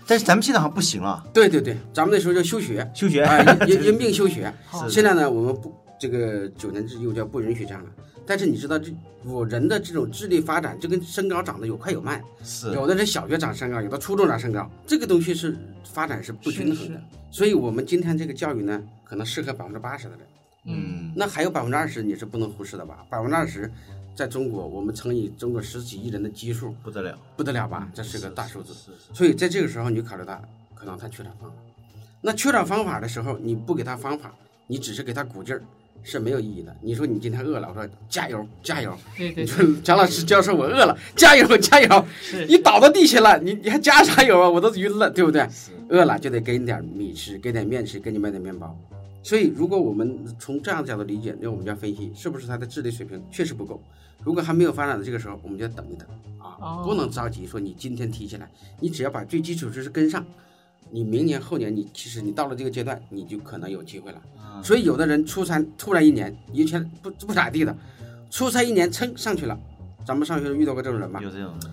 [0.09, 4.51] 但是咱们现在好像不行了，对对对，咱们那时候叫休学，休学啊，因因病休学。
[4.65, 7.89] 好现在呢，我们不这个九年制又叫不允许这样了。
[8.25, 17.01] 但是你知道，这我人的这种智力发展，就跟身高长得有快有慢，是有的人小学长身高，有的初中长身高，这个东西是发展是不均衡是的。
[17.31, 20.19] 所以我们今天这个教育呢，可能适合百分之八十的人，
[20.65, 23.05] 嗯那还有百分之二十你是不能忽视的吧？
[23.09, 23.71] 百分之二十，
[24.13, 27.89] 在中国我们乘以中国十几亿人的基数，不得了，不得了吧？
[27.93, 28.73] 这是个大数字。
[28.73, 30.41] 是是所以在这个时候，你就考虑到
[30.75, 31.55] 可能他缺少方法。
[32.19, 34.33] 那缺少方法的时候，你不给他方法，
[34.67, 35.61] 你只是给他鼓劲儿，
[36.03, 36.75] 是没有意义的。
[36.81, 38.97] 你说你今天饿了，我说加油加油。
[39.17, 42.05] 对对你说 蒋老师教授我饿了，加油加油。
[42.21, 44.49] 是你倒到地下了，你你还加啥油啊？
[44.49, 45.47] 我都晕了，对不对？
[45.89, 48.77] 饿了就得给你点米吃，给点面吃，给你买点面包。
[49.23, 53.81] 所以，如果我们从这样的角度理解，那我们就要分析是不是他的智力水平确实不够。
[54.23, 56.07] 如果还没有发展的这个时候，我们就要等一等
[56.39, 60.25] 啊，哦不能着急说你今天提起来，你只要把最基础知识跟上，
[60.89, 64.21] 你明年后年你其实你到了这个阶段，你就可能有机会了。
[64.37, 67.75] 啊所以有的人初三突然一年以前不不咋地的，
[68.31, 69.57] 初三一年蹭上去了。
[70.05, 71.19] 咱们上学遇到过这种人吧？
[71.21, 71.69] 有这种的，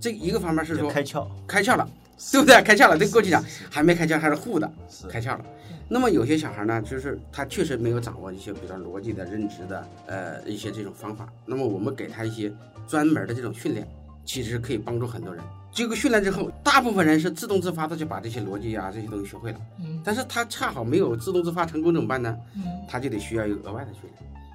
[0.00, 1.88] 这一个方面是说开窍，开窍了，
[2.32, 2.60] 对不对？
[2.62, 4.70] 开窍了，这过去讲还没开窍，还是糊的，
[5.08, 5.44] 开窍了。
[5.88, 11.32] 那么有些小孩呢，就是他确实没有掌握一些，比如说逻辑的、认知的，呃，一些这种方法。
[11.46, 12.52] 那么我们给他一些
[12.88, 13.86] 专门的这种训练，
[14.24, 15.42] 其实可以帮助很多人。
[15.76, 22.34] 这个训练之后，大部分人是自动自发的就把这些逻辑啊这些东西学会了，嗯但是他恰好没有自动自发成功怎么办呢？
[22.54, 24.14] 嗯他就得需要一个额外的训练。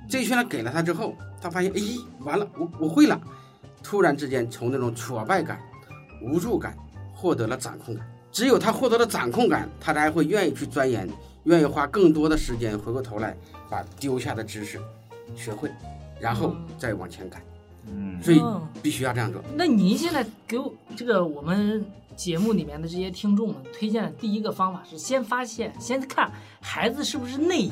[0.10, 1.80] 这个训练给了他之后，他发现，哎，
[2.22, 3.22] 完了，我我会了，
[3.84, 5.60] 突然之间从那种挫败感、
[6.24, 6.76] 无助感
[7.14, 8.04] 获得了掌控感。
[8.32, 11.08] 只有他获得了掌控感，他才会愿意去钻研，
[11.44, 13.38] 愿意花更多的时间回过头来
[13.70, 14.80] 把丢下的知识
[15.36, 15.70] 学会，
[16.20, 17.40] 然后再往前赶。
[17.88, 19.42] 嗯，所以嗯必须要这样做。
[19.56, 21.84] 那您现在给我这个我们
[22.16, 27.72] 节目里面的这些听众们推荐的第一个方法是先发现，先看孩子是不是内因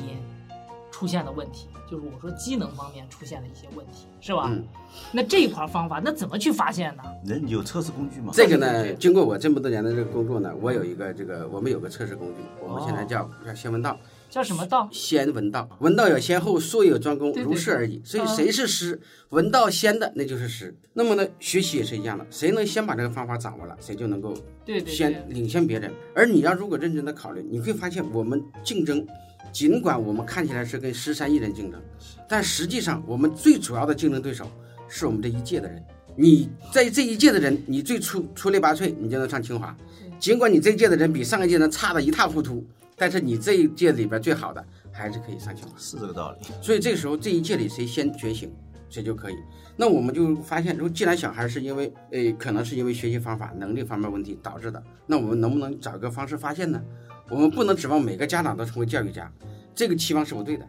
[0.91, 4.47] 出现的问题，就是我说机能方面出现了一些问题，是吧？
[4.49, 4.63] 嗯，
[5.11, 7.03] 那这一块方法，那怎么去发现呢？
[7.23, 8.31] 人有测试工具吗？
[8.33, 13.95] 这个呢，经过我这么多年的这个工作呢，我有一个这个，我们有个测试工具，我们现在叫叫先闻道。
[14.29, 14.87] 叫什么道？
[14.91, 17.99] 先闻道，闻道有先后，术有专攻，如是而已。
[18.05, 20.73] 所以啊谁是师，闻道先的那就是师。
[20.93, 24.37] 那么呢，学习也是一样的，谁能先把这个方法掌握了，谁就能够
[24.85, 25.91] 先，领先别人。
[26.13, 29.05] 而你要如果认真的考虑，你会发现我们竞争，
[29.51, 31.81] 尽管我们看起来是跟十三亿人竞争，
[32.27, 34.45] 但实际上我们最主要的竞争对手
[34.87, 35.83] 是我们这一届的人。
[36.15, 39.75] 你在这一届的人，你最出出类拔萃，你就能上清华。
[40.19, 42.63] 尽管你这一届的人比上一届人差得一塌糊涂，
[42.99, 45.73] 但是你这一届里边最好的还是可以上清华。
[45.77, 46.39] 是这个道理。
[46.61, 48.53] 所以这个时候这一届里谁先觉醒，
[48.89, 49.35] 谁就可以。
[49.77, 56.81] 那我们就发现，如果既然小孩是因为呃可能是因为学习方法、能力方面问题导致的，那我们能不能找一个方式发现呢？
[57.29, 59.31] 我们不能指望每个家长都成为教育家，
[59.73, 60.67] 这个期望是不对的。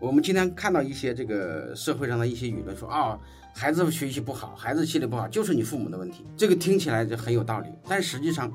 [0.00, 3.18] 我们今天看到一些这个社会上的一些舆论说啊、
[3.54, 6.24] 孩子学习不好，孩子心理不好，就是你父母的问题。
[6.36, 8.52] 这个听起来就很有道理，但实际上，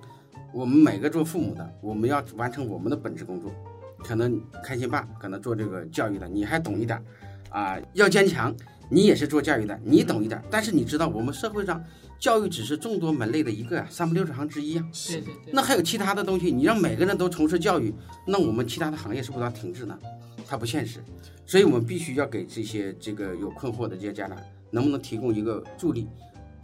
[0.56, 3.52] 我们每个做父母的，我们要完成我们的本职工作。
[3.98, 7.04] 可能开心爸可能做这个教育的，你还懂一点儿，
[7.50, 8.56] 啊，要坚强，
[8.89, 10.44] 你也是做教育的，你懂一点儿。
[10.50, 11.84] 但是你知道，我们社会上
[12.18, 14.88] 教育只是众多门类的一个呀、三百六十行之一啊。
[15.10, 17.94] 对对对，那还有其他的东西，你让每个人都从事教育，
[18.26, 20.00] 那我们其他的行业是不是要停滞呢？
[20.48, 21.04] 它不现实，
[21.46, 24.38] 所以我们必须要给这些这个有困惑的这些家长，
[24.72, 26.08] 能不能提供一个助力？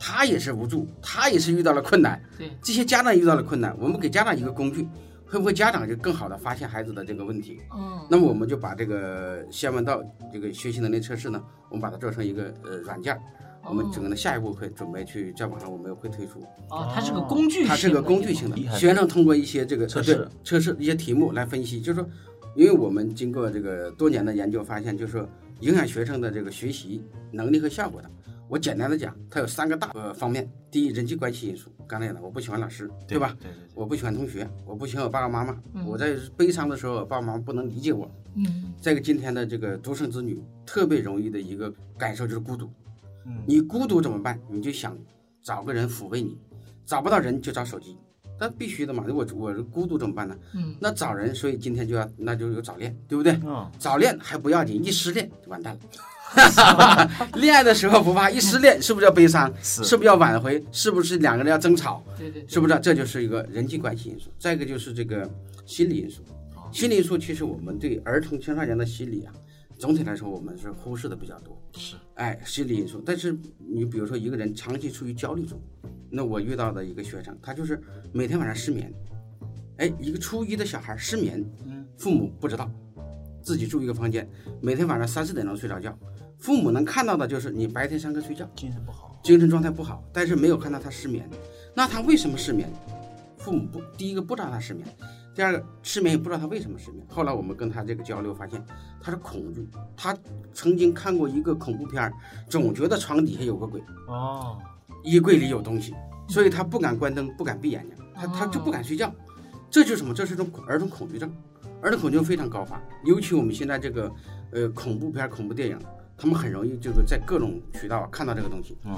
[0.04, 4.88] 他也是无助，他也是遇到了困难，对这些家长遇到了困难，我们给家长一个工具，
[5.28, 7.62] 会不会家长就更好的发现孩子的这个问题？
[7.72, 10.02] 嗯，那么我们就把这个先问道
[10.34, 13.22] 这个学习能力测试呢，我们把它做成一个呃软件儿，
[13.64, 16.42] 我们整个的下一步会准备去在网上我们会推出。
[16.72, 22.10] 哦，它是个工具，它是个工具性的厉害，学生通过一些这个测试测试一些题目来分析，就是说，
[22.56, 28.10] 因为我们经过这个多年的研究发现，就是说影响学生的这个学习能力和效果的。
[28.52, 30.46] 我简单的讲，它有三个大呃方面。
[30.70, 33.34] 第一，人际关系因素，刚才讲的，我不喜欢老师，对吧？
[33.40, 38.12] 对对对，我不喜欢同学，我不喜欢我爸爸妈妈，嗯我在悲伤的时候，爸爸妈妈不能理解我。
[38.36, 42.70] 嗯，再一个，今天的这个独生子女特别容易的一个感受就是孤独。
[43.26, 44.38] 嗯你孤独怎么办？
[44.50, 44.98] 你就想
[45.42, 46.38] 找个人抚慰你，
[46.86, 47.98] 找不到人就找手机，
[48.38, 49.06] 那必须的嘛。
[49.08, 50.38] 我我孤独怎么办呢？
[50.56, 53.32] 嗯，那找人，所以今天就要那就有早恋，对不对？
[53.46, 55.80] 嗯，早恋还不要紧，一失恋就完蛋了。
[57.36, 59.52] 恋爱的时候不怕，一失恋是不是要悲伤？
[59.62, 60.64] 是是不是要挽回？
[60.72, 62.04] 是不是两个人要争吵？
[62.18, 62.80] 对对对，是不是？
[62.82, 64.30] 这就是一个人际关系因素。
[64.40, 65.30] 再一个就是这个
[65.66, 66.22] 心理因素。
[66.56, 69.34] 哦心理因素其实我们对儿童青少年的心理啊，
[69.78, 71.62] 总体来说我们是忽视的比较多。
[71.74, 73.04] 是，哎，心理因素。
[73.06, 75.60] 但是你比如说一个人长期处于焦虑中，
[76.10, 77.82] 那我遇到的一个学生，他就是
[78.14, 78.90] 每天晚上失眠。
[79.80, 82.72] 哎，一个初一的小孩失眠，嗯，父母不知道，
[83.42, 84.26] 自己住一个房间，
[84.62, 85.98] 每天晚上三四点钟睡着觉，
[86.42, 91.30] 父母能看到的就是你白天上课睡觉，精神不好，精神状态不好，但是没有看到他失眠。
[91.76, 92.68] 那他为什么失眠？
[93.38, 94.88] 父母不，第一个不知道他失眠，
[95.36, 97.06] 第二个失眠也不知道他为什么失眠。
[97.08, 98.64] 后来我们跟他这个交流，发现
[99.00, 99.70] 他是恐惧。
[99.96, 100.18] 他
[100.52, 102.14] 曾经看过一个恐怖片儿，
[102.50, 104.58] 总觉得床底下有个鬼，哦，
[105.04, 105.94] 衣柜里有东西，
[106.28, 109.14] 所以他不敢关灯，不敢闭眼睛，他他就不敢睡觉。
[109.70, 110.12] 这就是什么？
[110.12, 111.32] 这是一种儿童恐惧症，
[111.82, 114.12] 儿童恐惧症非常高发，尤其我们现在这个
[114.52, 115.80] 呃恐怖片、恐怖电影，
[116.22, 118.96] 他们很容易就是在各种渠道看到这个东西，嗯，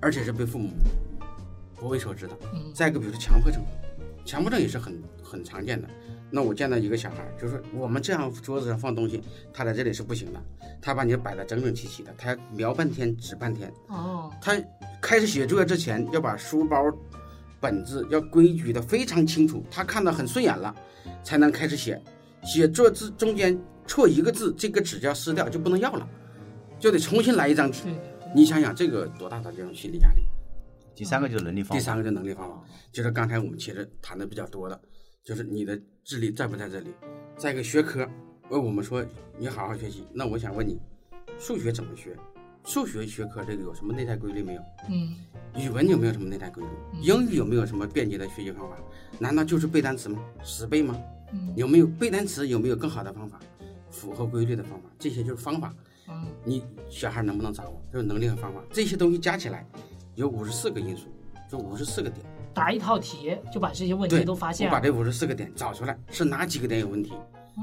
[0.00, 0.70] 而且是被父母
[1.74, 2.32] 不为所知的。
[2.54, 3.60] 嗯再一个，比如说强迫症，
[4.24, 5.86] 强迫症也是很很常见的。
[6.30, 10.40] 那我见到一个小孩，就是我们这样桌子上放东西，他在这里是不行的，
[10.80, 13.70] 他把你摆的整整齐齐的，他描半天指半天。
[13.88, 14.56] 哦，他
[14.98, 16.90] 开始写作业之前要把书包、
[17.60, 20.74] 本子要规矩的非常清楚，他看到很顺眼了，
[21.22, 22.02] 才能开始写。
[22.42, 26.08] 写作字中间错一个字，这个纸就要撕掉，就不能要了，
[26.78, 27.82] 就得重新来一张纸。
[28.34, 30.22] 你想想这个多大的这种心理压力？
[30.94, 32.62] 第三个就是能力方法，第三个就是能力方法，
[32.92, 34.80] 就是刚才我们其实谈的比较多的，
[35.24, 36.90] 就是你的智力在不在这里。
[37.36, 38.08] 再一个学科，
[38.48, 39.04] 呃，我们说
[39.38, 40.78] 你好好学习，那我想问你，
[41.38, 42.16] 数学怎么学？
[42.64, 44.62] 数学学科这个有什么内在规律没有？
[44.88, 45.14] 嗯
[45.54, 46.70] 语文有没有什么内在规律？
[47.00, 48.76] 英语有没有什么便捷的学习方法？
[49.18, 50.18] 难道就是背单词吗？
[50.42, 50.98] 死背吗？
[51.32, 52.48] 嗯有没有背单词？
[52.48, 53.38] 有没有更好的方法？
[53.90, 54.90] 符合规律的方法？
[54.98, 55.74] 这些就是方法。
[56.08, 57.82] 嗯你小孩能不能掌握？
[57.92, 59.66] 就是能力和方法，这些东西加起来
[60.14, 61.06] 有五十四个因素，
[61.50, 62.24] 就五十四个点。
[62.54, 64.72] 答一套题就把这些问题，都发现了。
[64.72, 67.12] 我把这五十四个点找出来，是哪几个点有问题？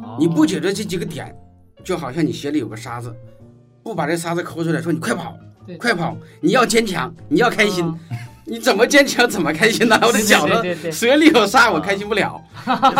[0.03, 1.35] 哦你不解决这几个点，
[1.83, 3.15] 就好像你鞋里有个沙子，
[3.83, 7.85] 不把这沙子抠出来，说你快跑，对快跑，你要坚强，你要开心。
[8.11, 9.97] 嗯你怎么坚强，怎么开心呢？
[10.01, 12.41] 我的脚呢对对对对，水里有沙，我开心不了。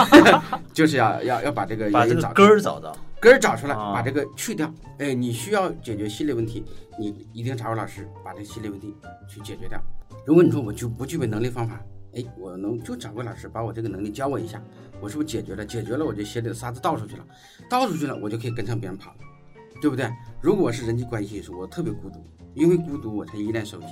[0.74, 4.74] 就是要要要把这个把这个原因根儿找到，根儿找出来，啊把这个去掉。
[5.00, 6.64] 哎，你需要解决心理问题，
[6.98, 8.96] 你一定找个老师把这心理问题
[9.28, 9.82] 去解决掉。
[10.26, 11.80] 如果你说我就不具备能力方法，
[12.16, 14.62] 哎，我能就找个老师把我这个能力教我一下，
[15.02, 15.66] 我是不是解决了？
[15.66, 17.26] 解决了，我就鞋里的沙子倒出去了，
[17.70, 19.18] 倒出去了，我就可以跟上别人跑了，
[19.82, 20.10] 对不对？
[20.42, 23.88] 如果是人际关系是我特别孤独，因为孤独我才依赖手机，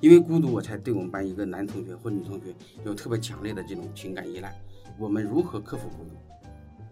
[0.00, 4.54] 因为孤独我才对我们班一个男同学或女同学有特别强烈的这种情感依赖。
[4.98, 6.10] 我们如何克服孤独？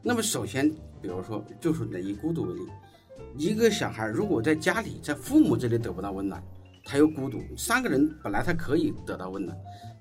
[0.02, 0.70] 那么首先，
[1.02, 2.62] 比如说，就是以孤独为例，
[3.36, 6.42] 一个小孩如果在家里，在父母这里得不到温暖，
[6.84, 7.38] 他又孤独。
[7.56, 9.54] 三个人本来他可以得到温暖，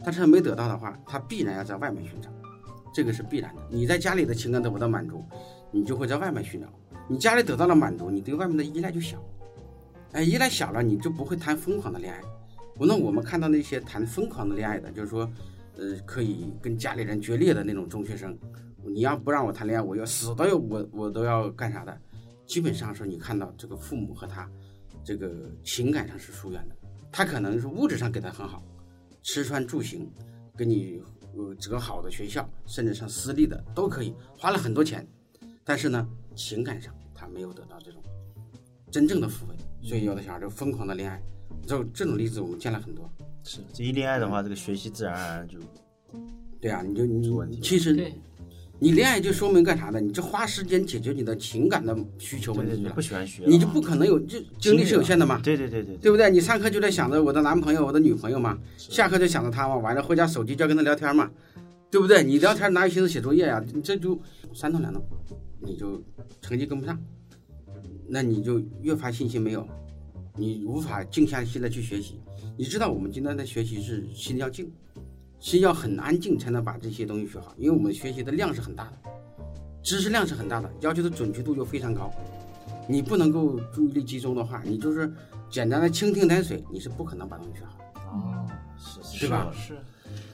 [0.03, 2.29] 但是他没得到的话，他必然要在外面寻找，
[2.93, 3.61] 这个是必然的。
[3.69, 5.21] 你在家里的情感得不到满足，
[5.69, 6.67] 你就会在外面寻找。
[7.09, 9.21] 你家里得到了满足，你对外面的依赖就小，
[10.13, 12.21] 哎，依赖小了，你就不会谈疯狂的恋爱。
[12.79, 15.29] 那我们看到那些谈疯狂的恋爱的，就是说，
[15.77, 18.37] 呃，可以跟家里人决裂的那种中学生，
[18.85, 21.95] 你要不让我谈恋爱，我要死都要我我都要干啥的。
[22.47, 24.49] 基本上是你看到这个父母和他
[25.03, 26.75] 这个情感上是疏远的，
[27.11, 28.63] 他可能是物质上给他很好，
[29.21, 30.09] 吃穿住行，
[30.57, 30.99] 给你
[31.35, 35.07] 呃择好的学校，甚至上私立的都可以，花了很多钱，
[35.63, 38.01] 但是呢，情感上他没有得到这种
[38.89, 41.21] 真正的抚慰，所以有的小孩就疯狂的恋爱，
[41.65, 43.09] 就这种例子我们见了很多。
[43.43, 45.57] 是这一恋爱的话，这个学习自然而然就
[46.61, 48.11] 对啊，你就你其实，
[48.77, 49.99] 你恋爱就说明干啥呢？
[49.99, 56.29] 你这花时间解决你的情感的需求对对对，问题了不，喜欢学，你就不可能有就精力是有限的嘛，对对对对对，不对？
[56.29, 61.31] 你上课就在想着我的男朋友、我的女朋友嘛，下课就想着他嘛，完了回家手机就要跟他聊天嘛，
[61.89, 62.23] 对不对？
[62.23, 64.19] 你聊天哪有心思写作业呀、你这就
[64.53, 65.01] 三头两头，
[65.61, 66.01] 你就
[66.41, 66.97] 成绩跟不上，
[68.09, 69.67] 那你就越发信心没有，
[70.35, 72.19] 你无法静下心来去学习。
[72.57, 74.71] 你知道我们今天的学习是心要静，
[75.39, 78.93] 心要很安静才能把这些东西学好，因为我们学习的量是很大的，
[79.83, 82.11] 知识量是很大的，要求的准确度又非常高。
[82.87, 85.11] 你不能够注意力集中的话，你就是
[85.49, 87.77] 简单的蜻蜓点水，你是不可能把东西学好。
[88.11, 89.77] 哦，是是对吧是。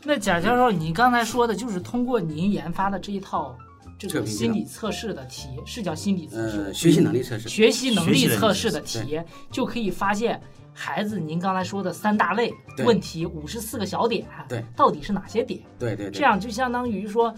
[0.03, 3.57] 那贾教授，你刚才说的就是通过您研发的这一套
[3.97, 9.19] 这个心理测试的题，是叫心理测试呃，学习能力测试，学习能力力测试的题，
[9.51, 10.39] 就可以发现
[10.73, 12.53] 孩子您刚才说的三大类
[12.85, 15.61] 问题，五十四个小点，对，到底是哪些点？
[15.79, 17.33] 对对对，这样就相当于说，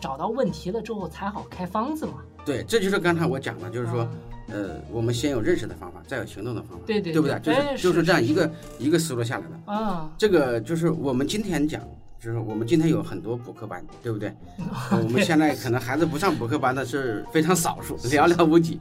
[0.00, 2.14] 找到问题了之后才好开方子嘛。
[2.44, 4.10] 对，这就是刚才我讲的，就是说啊，
[4.48, 7.76] 呃，我们先有认识的方法，再有行动的方法，对对对不对？
[7.76, 8.50] 就是这样一个
[8.80, 9.72] 一个思路下来的。
[9.72, 11.80] 啊，这个就是我们今天讲
[12.22, 14.32] 就是我们今天有很多补课班，对不对？
[15.02, 18.78] 我们现在可能孩子不上补课班的是非常少数，寥寥无几。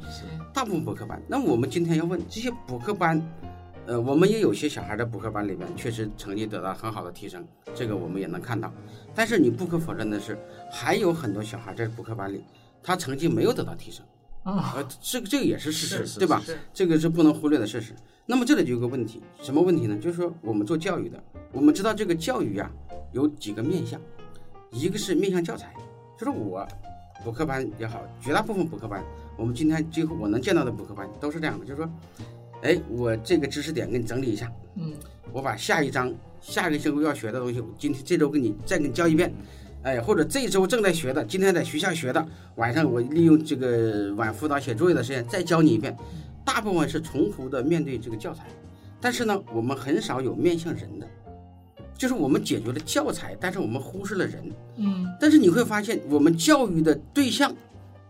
[0.53, 3.19] 大部分补课班，那我们今天要问这些补课班，
[3.87, 8.71] 呃，我们也有些小孩在补课班里面确实成绩得到很好的提升，这个我们也能看到。
[9.15, 10.37] 但是你不可否认的是，
[10.71, 12.43] 还有很多小孩在补课班里，
[12.83, 14.05] 他成绩没有得到提升，
[14.43, 16.43] 啊，呃，这个这个也是事实，对吧？
[16.71, 17.95] 这个是不能忽略的事实。
[18.25, 19.97] 那么这里就有个问题，什么问题呢？
[19.97, 22.71] 就是说我们做教育的，我们知道这个教育啊、
[23.11, 23.99] 有几个面向，
[24.71, 25.73] 一个是面向教材，
[26.17, 26.65] 就是我
[27.25, 29.03] 补课班也好，绝大部分补课班，
[29.37, 31.89] 我们今天几乎我能见到的补课班都是这样的，就是说，
[32.61, 34.93] 哎，我这个知识点给你整理一下，嗯
[35.33, 39.33] 我把下一章下一个星期要学的东西，我今天这周给你再给你教一遍，
[39.83, 45.95] 哎，或者这周正在学的，今天在学校学的，晚上我利用这个晚辅导写作业的时间再教你一遍。
[46.45, 48.45] 大部分是重复的面对这个教材，
[48.99, 51.07] 但是呢，我们很少有面向人的，
[51.97, 54.51] 就是我们解决了教材，但是我们忽视了人。
[54.77, 57.55] 嗯但是你会发现，我们教育的对象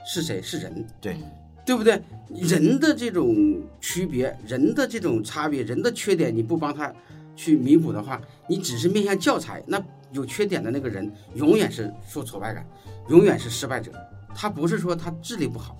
[0.05, 0.41] 是谁？
[0.41, 0.86] 是人。
[0.99, 1.17] 对，
[1.65, 2.01] 对不对？
[2.29, 6.93] 人的这种区别，人的这种差别，人的缺点，你不帮他
[7.36, 12.65] 去弥补的话，你只是面向教材，那有缺点的那个人永远是受挫败感，
[13.09, 13.91] 永远是失败者。
[14.34, 15.77] 他不是说他智力不好，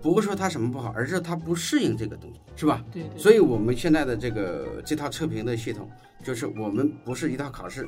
[0.00, 2.84] 不是说他什么不好，而是他不适应这个东西，是吧？
[2.92, 5.88] 对对，所以我们现在的这个这套测评的系统，
[6.24, 7.86] 就是我们不是一套考试，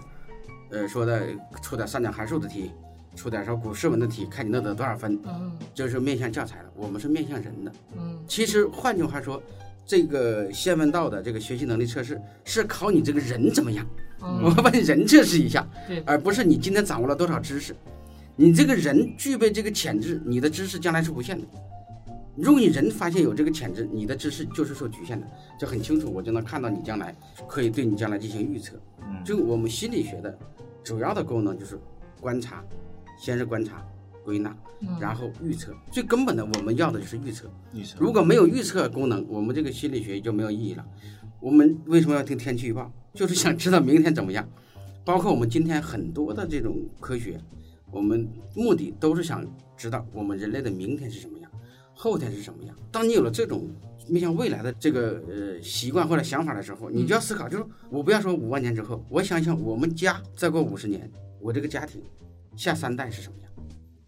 [0.70, 1.26] 呃，说的
[1.62, 2.70] 出点三角函数的题，
[3.16, 6.70] 出点说古诗文的题，看你能得多少分，嗯这是面向教材的。
[6.76, 7.72] 我们是面向人的。
[7.97, 9.42] 嗯其实换句话说，
[9.84, 13.84] 这个先问道的这个学习能力测试是考你这个人怎么样，
[14.20, 17.74] 我们，把你人测试一下对，而不是你今天掌握了多少知识。
[18.36, 21.47] 你这个人具备这个潜质，你的知识将来是无限的。
[22.37, 25.26] 如果你人发现有这个潜质，你的知识就是受局限的，
[25.59, 27.14] 这很清楚，我就能看到你将来
[27.47, 28.80] 可以对你将来进行预测。
[29.03, 30.37] 嗯，就我们心理学的
[30.82, 31.78] 主要的功能就是
[32.20, 32.64] 观察，
[33.18, 33.87] 先是观察、
[34.24, 35.72] 归纳，嗯然后预测。
[35.93, 37.49] 最根本的，我们要的就是预测。
[37.72, 40.85] 预测如果没有预测功能，我们这个心理学就没有意义了。
[41.41, 42.91] 我们为什么要听天气预报？
[43.12, 44.49] 就是想知道明天怎么样。
[45.05, 47.39] 包括我们今天很多的这种科学，
[47.93, 48.26] 我们
[48.57, 51.43] 目的都是想知道我们人类的明天是什么样，
[51.95, 52.76] 后天是什么样。
[52.92, 53.68] 当你有了这种
[54.09, 62.03] 面向未来的这个呃习惯或者想法的时候，你就要思考，就是我不要说五万年之后，我想想我们家再过五十年，我这个家庭
[62.57, 63.51] 下三代是什么样，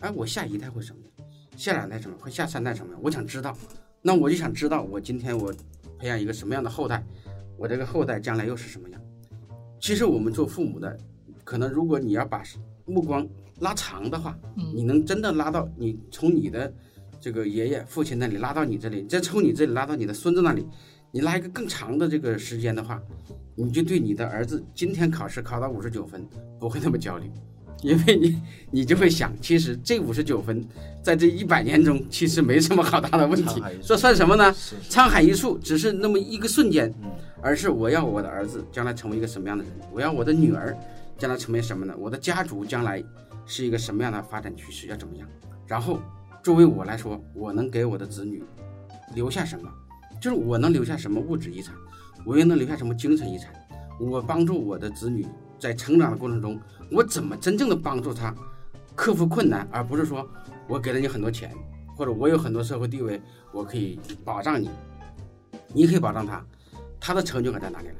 [0.00, 1.26] 哎，我下一代会什么样，
[1.56, 3.56] 下两代什么，会下三代什么样，我想知道。
[4.02, 5.52] 那我就想知道，我今天我
[5.98, 7.02] 培养一个什么样的后代，
[7.56, 9.00] 我这个后代将来又是什么样。
[9.80, 10.96] 其实我们做父母的，
[11.42, 12.42] 可能如果你要把
[12.84, 13.26] 目光
[13.60, 16.72] 拉长的话，嗯你能真的拉到你从你的
[17.26, 20.64] 这个爷爷父亲那里拉到你这里，再从你这里拉到你的孙子那里，
[21.10, 23.02] 你拉一个更长的这个时间的话，
[23.56, 26.24] 你就对你的儿子今天考试考到五十九分
[26.60, 27.28] 不会那么焦虑，
[27.82, 30.64] 因为你你就会想，其实这五十九分
[31.02, 34.54] 在这一百年中其实没什么好大的问题这算什么呢？
[34.88, 37.10] 沧海一粟，只是那么一个瞬间，嗯
[37.42, 40.78] 而是我要我的儿子将来成为一个什么样的人，我要我的女儿
[41.18, 41.92] 将来成为什么呢？
[41.98, 43.02] 我的家族将来
[43.46, 45.28] 是一个什么样的发展趋势，要怎么样？
[45.66, 46.00] 然后
[46.46, 48.40] 作为我来说，我能给我的子女
[49.16, 49.68] 留下什么？
[50.20, 51.74] 就是我能留下什么物质遗产，
[52.24, 53.52] 我又能留下什么精神遗产？
[53.98, 55.26] 我帮助我的子女
[55.58, 56.56] 在成长的过程中，
[56.92, 58.32] 我怎么真正的帮助他
[58.94, 60.24] 克服困难，而不是说
[60.68, 61.52] 我给了你很多钱，
[61.96, 63.20] 或者我有很多社会地位，
[63.52, 64.70] 我可以保障你，
[65.74, 66.46] 你可以保障他，
[67.00, 67.94] 他的成就感在哪里来？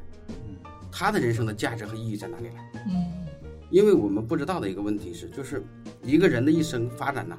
[0.92, 2.72] 他的人生的价值和意义在哪里来？
[2.86, 3.26] 嗯
[3.68, 5.61] 因为我们不知道的一个问题是，就是
[6.05, 7.36] 一个人的一生发展呢，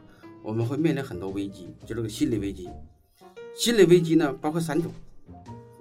[0.48, 2.70] 我们会面临很多危机，就这个心理危机。
[3.54, 4.89] 心理危机呢，包括三种，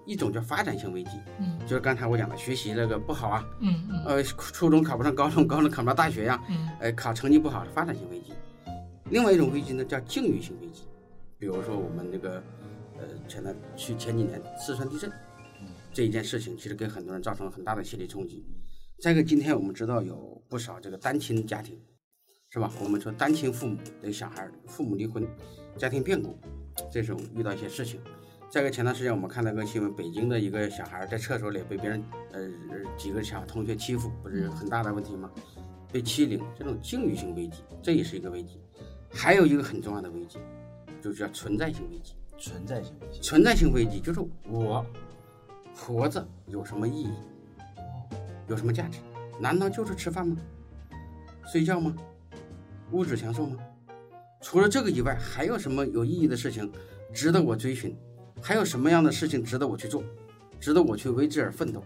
[0.05, 8.33] 一种叫发展性危机，嗯就是刚才我讲的学习那个不好啊，嗯嗯呃，初中考不上高中，高中考不上大学呀、嗯呃，考成绩不好的发展性危机。
[9.09, 10.83] 另外一种危机呢，叫境遇性危机，
[11.39, 12.43] 比如说我们这个，
[12.99, 15.09] 呃，前段去前几年四川地震，
[15.93, 18.45] 这一件事情其实给很多人造成了很大的心理冲击。
[19.01, 21.79] 再一个，今天我们知道有不少这个单亲家庭，
[22.57, 22.73] 是吧？
[22.83, 25.29] 我们说单亲父母的小孩儿，父母离婚，
[25.77, 26.35] 家庭变故，
[26.91, 28.01] 这种遇到一些事情。
[28.49, 32.03] 再一个，前段时间我们看到个新闻，北京的一个小孩在厕所里被别人
[32.33, 32.49] 呃
[32.97, 35.31] 几个小同学欺负，不是很大的问题吗？
[35.93, 38.59] 被欺凌，这种境遇性危机，这也是一个危机。
[39.13, 40.39] 还有一个很重要的危机，
[41.03, 42.15] 就是叫存在性危机。
[42.39, 43.21] 存在性危机。
[43.21, 44.83] 存在性危机就是我
[45.75, 47.13] 活着有什么意义，
[48.49, 48.99] 有什么价值？
[49.39, 50.39] 难道就是吃饭吗？
[51.45, 51.95] 睡觉吗？
[52.93, 53.57] 物质享受吗？
[54.41, 56.71] 除了这个以外，还有什么有意义的事情
[57.13, 57.97] 值得我追寻？
[58.41, 60.05] 还有什么样的事情值得我去做，
[60.61, 61.83] 值得我去为之而奋斗？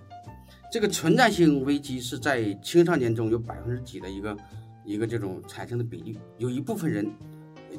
[0.70, 4.36] 这个存在性危机是在青少年中有百分之几的一个
[4.84, 6.18] 一个这种产生的比例。
[6.38, 7.10] 有一部分人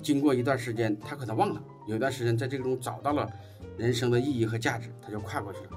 [0.02, 3.30] 经过一段时间，他可能忘了；有一段时间在这个中找到了
[3.78, 5.70] 人生的意义和价值，他就跨过去了。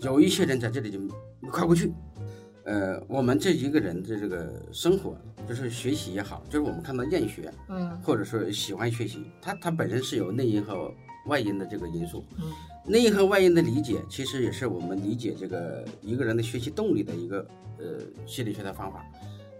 [0.00, 1.92] 有一些人在这里就没跨过去。
[2.68, 5.16] 呃，我们这一个人的这个生活，
[5.48, 10.92] 就是学习也好，就是我们看到厌学，嗯或者说喜欢学习，它它本身是有内因和
[11.28, 12.22] 外因的这个因素。
[12.38, 12.44] 嗯
[12.84, 17.46] 内因和外因的理解，其实也是我们理解这个一个人的学习动力的一个
[17.78, 17.86] 呃
[18.26, 19.02] 心理学的方法。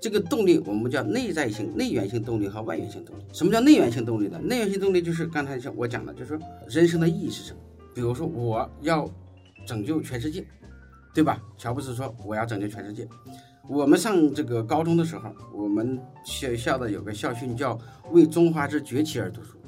[0.01, 3.23] 这个动力我们叫内在性、内源性动力和外源性动力。
[3.33, 4.39] 什么叫内源性动力呢？
[4.43, 6.39] 内源性动力就是刚才像我讲的，就是说
[6.69, 7.59] 人生的意义是什么？
[7.95, 9.11] 比如说我要
[9.67, 10.47] 拯救全世界，
[11.15, 11.41] 对吧？
[11.57, 13.09] 乔布斯说我要拯救全世界。
[13.69, 17.79] 我们上这个高中的时候，我们学校的有个校训叫
[18.13, 19.59] “为中华之崛起而读书”。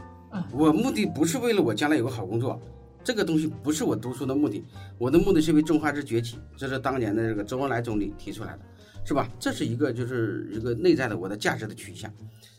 [0.53, 2.59] 我目的不是为了我将来有个好工作，
[3.03, 4.64] 这个东西不是我读书的目的，
[4.97, 6.38] 我的目的是为中华之崛起。
[6.57, 8.61] 这是当年的这个周恩来总理提出来的，
[9.05, 9.28] 是吧？
[9.38, 12.11] 这是一个就是一个内在的我的价值的取向。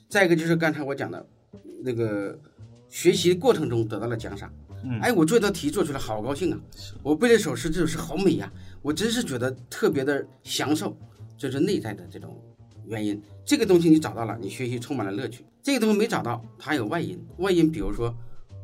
[0.09, 1.25] 再一个就是刚才我讲的，
[1.83, 2.37] 那个
[2.89, 4.51] 学习过程中得到了奖赏。
[4.99, 6.59] 哎，我做一道题做出来好高兴啊！
[7.03, 8.51] 我背了首诗，这首诗好美呀、
[8.81, 10.95] 我真是觉得特别的享受，
[11.37, 12.35] 这是内在的这种
[12.87, 13.21] 原因。
[13.45, 15.45] 这个东西你找到了，你学习充满了乐趣。
[15.61, 17.19] 这个东西没找到，它有外因。
[17.37, 18.13] 外因比如说，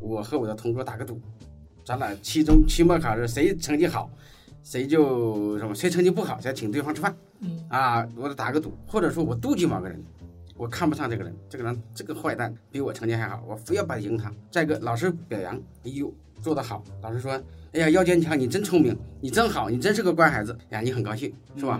[0.01, 1.19] 我和我的同桌打个赌，
[1.85, 4.09] 咱俩期中期末考试谁成绩好，
[4.63, 7.15] 谁就什么，谁成绩不好，谁请对方吃饭。
[7.39, 10.03] 嗯啊，我得打个赌，或者说我妒忌某个人，
[10.55, 14.33] 我看不上这个人，这个人这个坏蛋比我成绩还好，我非要把他赢他。
[14.49, 16.11] 再一个，老师表扬，哎呦，
[16.41, 17.39] 做得好，老师说，
[17.77, 21.79] 哎呀，姚坚强，你真聪明，你真好，你真是个乖孩子，哎呀，你很高兴，是吧？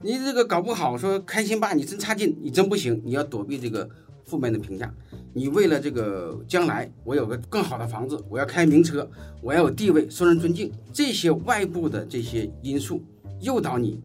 [0.00, 3.86] 你这个搞不好，说开心吧，你真差劲，你真不行，你要躲避这个
[4.24, 4.90] 负面的评价。
[5.34, 9.06] 你为了这个将来，我有个更好的房子，我要开名车，
[9.42, 13.02] 我要有地位，受人尊敬，这些外部的这些因素
[13.42, 14.00] 诱导你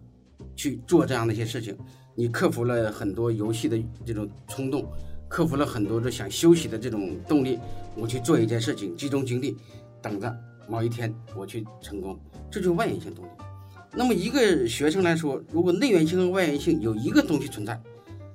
[0.58, 1.74] 去做这样的一些事情。
[2.16, 4.86] 你克服了很多游戏的这种冲动，
[5.30, 7.58] 克服了很多的想休息的这种动力，
[7.96, 9.56] 我去做一件事情，集中精力，
[10.02, 10.36] 等着
[10.70, 12.18] 某一天我去成功，
[12.52, 13.30] 这就是外源性动力。
[13.92, 17.82] 那么一个学生来说，如果内源性和外源性有一个东西存在，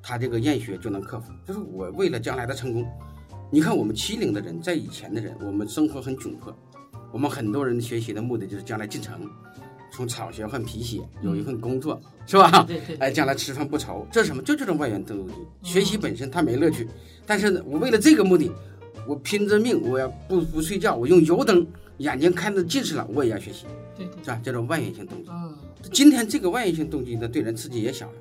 [0.02, 1.32] 他这个厌学就能克服。
[1.46, 2.84] 就是我为了将来的成功，
[3.50, 6.52] 你看我们七零的人，在以前的人，我们生活很窘迫，
[7.12, 9.30] 我们很多人学习的目的就是将来进城，
[9.92, 12.64] 从草鞋换皮鞋，有一份工作，是吧？
[12.64, 14.42] 对对，哎，将来吃饭不愁，这是什么？
[14.42, 15.32] 就这种外源动力。
[15.62, 16.88] 学习本身它没乐趣，
[17.24, 18.50] 但是呢，我为了这个目的，
[19.06, 21.66] 我拼着命，我要不不睡觉，我用油灯，
[21.98, 24.40] 眼睛看着近视了，我也要学习，对对，是吧？
[24.42, 25.30] 叫做外源性动机。
[25.30, 25.54] 嗯
[25.92, 28.14] 今天这个外源性动机呢，对人刺激也小了。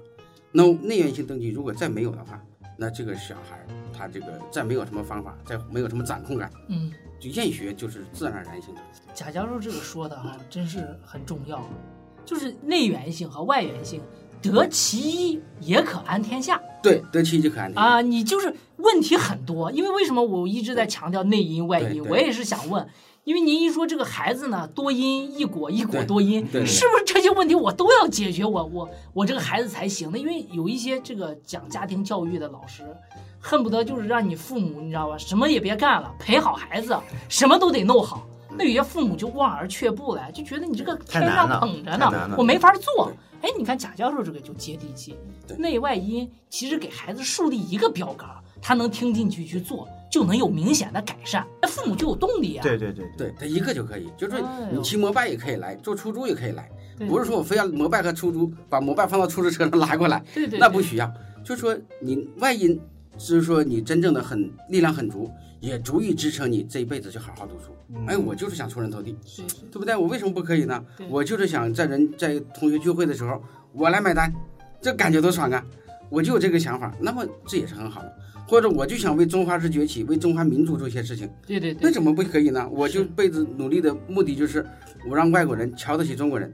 [0.51, 2.43] 那内源性动机如果再没有的话，
[2.77, 8.81] 那这个小孩他这个再没有什么方法，再没有什么掌控感，嗯，就厌学就是自然而然性的。
[9.13, 11.65] 贾教授这个说的哈、真是很重要，
[12.25, 14.01] 就是内源性和外源性，
[14.43, 17.81] 得其一也可安天下对，得其一就可安天下。
[17.81, 18.01] 啊！
[18.01, 22.03] 你就是问题很多，因为为什么我一直在强调内因外因？
[22.09, 22.85] 我也是想问，
[23.23, 30.19] 因为您一说这个孩子呢，多因一果，一果多因，是不是这些问题我都要解决我我我这个孩子才行的？
[30.19, 32.83] 因为有一些这个讲家庭教育的老师，
[33.39, 36.97] 恨不得就是让你父母你知道吧，什么也别干了，陪好孩子，
[37.29, 38.27] 什么都得弄好。
[38.57, 43.11] 那有些父母就望而却步了，就觉得你这个天上捧着呢我没法做。
[43.41, 45.17] 哎，你看贾教授这个就接地气，
[45.57, 48.29] 内外因其实给孩子树立一个标杆，
[48.61, 52.63] 他能听进去去做，就能有明显的改善，那父母就有动力啊。
[52.63, 54.39] 对对对对，他一个就可以，就是哎
[54.71, 56.69] 呦你骑摩拜也可以来，坐出租也可以来，
[57.09, 61.11] 不是说我非要摩拜和出租把摩拜放到出租车上 拉过来，对对，对那不需要。
[61.43, 62.79] 就是说你外因，
[63.17, 65.29] 就是说你真正的很力量很足，
[65.63, 67.73] 也足以支撑你这一辈子去好好读书。
[68.05, 69.15] 哎，我就是想出人头地，
[69.71, 69.95] 对不对？
[69.95, 70.83] 我为什么不可以呢？
[71.09, 73.41] 我就是想在人在同学聚会的时候，
[73.71, 74.31] 我来买单，
[74.81, 75.65] 这感觉多爽啊！
[76.09, 78.13] 我就有这个想法，那么这也是很好的。
[78.45, 82.67] 或者我就想为中华之崛起，为中华民族做一些事情，对对对，那怎么不可以呢？
[82.69, 84.65] 我就辈子努力的目的就是，
[85.09, 86.51] 我让外国人瞧得起中国人，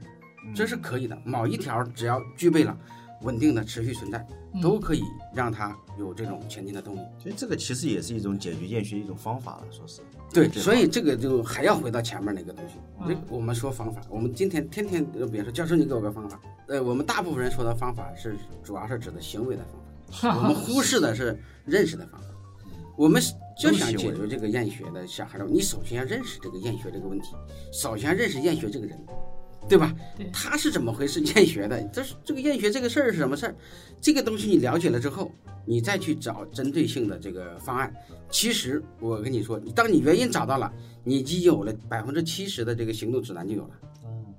[0.54, 1.18] 这是可以的。
[1.24, 2.78] 某一条只要具备了，
[3.22, 5.02] 稳定的持续存在，嗯都可以
[5.34, 7.00] 让他有这种前进的动力。
[7.18, 10.00] 所以这个其实也是一种解决厌学的一种方法了，说是。
[10.32, 12.74] 对，所以这个就还要回到前面那个东西。
[13.00, 19.62] 嗯这我们说方法，我们今天天天呃比如说教授你给我个方法，呃，我们大部分人说的方法是主要是指的行为的
[20.10, 22.26] 方法，我们忽视的是认识的方法。
[22.96, 23.22] 我们
[23.58, 27.34] 就想解决这个厌学的小孩的，你首先要认识这个厌学这个问题，
[27.72, 28.98] 首先认识厌学这个人，
[29.68, 29.94] 对吧？
[30.16, 31.20] 对他是怎么回事？
[31.34, 33.54] 厌学的，这是这个厌学这个事儿是什么事儿？
[34.00, 35.30] 这个东西你了解了之后，
[35.64, 37.92] 你再去找针对性的这个方案。
[38.30, 40.72] 其实我跟你说，你当你原因找到了，
[41.04, 43.70] 你已经有了百分之七十的这个行动指南就有了。
[44.04, 44.34] 嗯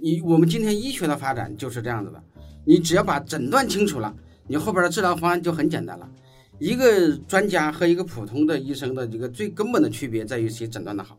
[0.00, 2.22] 你我们今天医学的发展就是这样子的，
[2.64, 4.14] 你只要把诊断清楚了，
[4.46, 6.08] 你后边的治疗方案就很简单了。
[6.60, 11.17] 一个专家和一个普通的医生的这个最根本的区别在于谁诊断的好。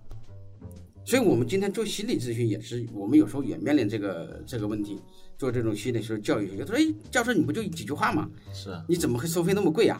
[1.09, 5.01] 所以我们今天做心理咨询也是，我们有时候也面临这个这个问题，
[5.39, 8.29] 做这种心理学教育学，有的说，哎，教授你不就几句话吗？
[8.53, 9.99] 是啊，你怎么会收费那么贵呀、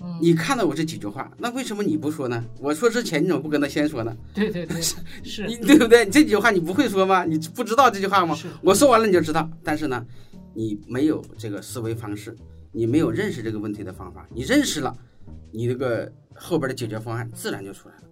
[0.00, 2.44] 嗯，你看到我这几句话，那为什么你不说呢？
[2.60, 4.14] 我说之前你怎么不跟他先说呢？
[4.34, 6.04] 对 对对，是你对不对？
[6.10, 7.24] 这几句话你不会说吗？
[7.24, 8.34] 你不知道这句话吗？
[8.34, 10.06] 是，我说完了你就知道，但是呢，
[10.52, 12.36] 你没有这个思维方式，
[12.70, 14.94] 你没有认识这个问题的方法，你认识了，
[15.50, 18.02] 你这个后边的解决方案自然就出来了。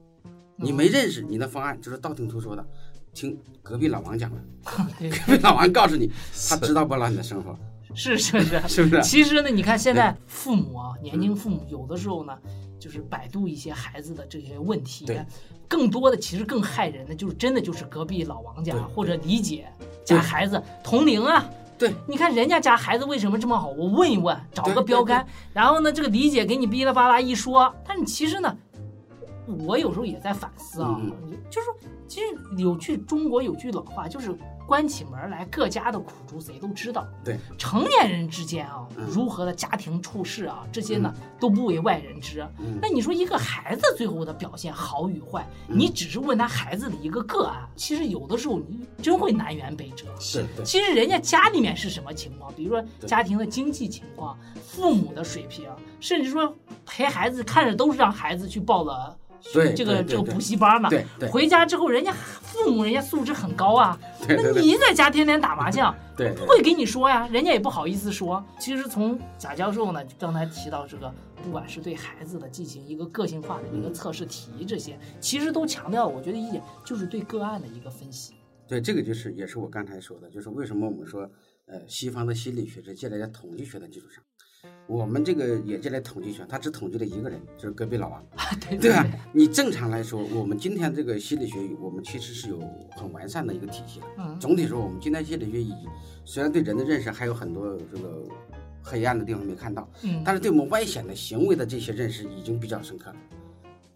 [0.62, 2.64] 你没认识，你的方案就是道听途说的，
[3.12, 4.36] 听隔壁老王讲的，
[5.26, 6.10] 隔壁老王告诉你，
[6.48, 7.56] 他知道不了你的生活，
[7.94, 8.62] 是是是。
[8.68, 9.02] 是不是？
[9.02, 12.32] 其实呢，你看现在父母啊，年轻父母有的时候呢，
[12.78, 15.24] 就是百度一些孩子的这些问题对，
[15.68, 19.66] 更多的其实更害人的就是真的就是隔壁老王家或者李姐
[20.04, 21.44] 家孩子同龄啊。
[21.78, 23.66] 对，你看人家家孩子为什么这么好？
[23.70, 28.56] 我问一问，找个标杆，然后呢，这个李姐给你哔啦吧啦一说，但是其实呢，
[29.46, 31.12] 我有时候也在反思啊，嗯
[31.50, 31.76] 就是说，
[32.06, 32.26] 其实
[32.56, 34.34] 有句中国有句老话，就是
[34.66, 37.06] 关起门来各家的苦楚谁都知道。
[37.24, 42.46] 对，成年人之间啊，嗯如何的家庭处事啊，这些呢都不为外人知。
[42.60, 50.06] 嗯那你说一个孩子最后的表现好与坏，嗯你只是问他孩子的一个个案，其实有的时候你真会南辕北辙。
[50.18, 52.52] 是对，其实人家家里面是什么情况？
[52.54, 55.68] 比如说家庭的经济情况、父母的水平，
[56.00, 56.54] 甚至说
[56.86, 59.16] 陪孩子看着都是让孩子去报了
[59.52, 60.88] 对这个这个补习班嘛。
[60.88, 68.44] 对对回家之后，人家父母人家素质很高啊，那你在家天天打麻将，对不会给你说呀，人家也不好意思说。
[68.58, 71.12] 其实从贾教授呢，刚才提到这个，
[71.42, 78.34] 不管是对孩子的进行一个个性化的一个测试题，这些其实都强调，我觉得一点就是对个案的一个分析。
[78.68, 81.28] 对，这个就是也是我刚才说的，就是为什么我们说，
[81.66, 84.22] 呃，西方的心理学是建立在统计学的基础上，
[84.92, 88.22] 我们这个也进来统计学，他只统计了一个人，就是隔壁老王，
[88.68, 89.06] 对对吧？
[89.32, 94.06] 你正常来说，我们今天这个心理学，我们其实是有很完善的一个体系的。
[94.18, 95.72] 嗯，总体说，我们今天心理学已
[96.26, 98.22] 虽然对人的认识还有很多这个
[98.82, 103.16] 黑暗的地方没看到，嗯，但是对我们外显的行为的这些认识已经比较深刻了，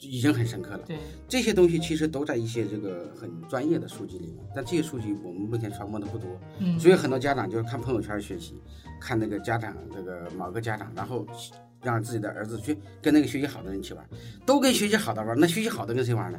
[0.01, 0.80] 已经很深刻了。
[0.86, 6.28] 对，这些东西其实都在一些这个很专业的书籍里面，但这些书籍我们目前传播的不多，
[6.59, 8.61] 嗯，所以很多家长就是看朋友圈学习，
[9.01, 11.26] 看那个家长这个某个家长，然后
[11.82, 14.05] 让自己的儿子去跟那个学习好的人一起玩，
[14.44, 16.38] 都跟学习好的玩，那学习好的跟谁玩呢？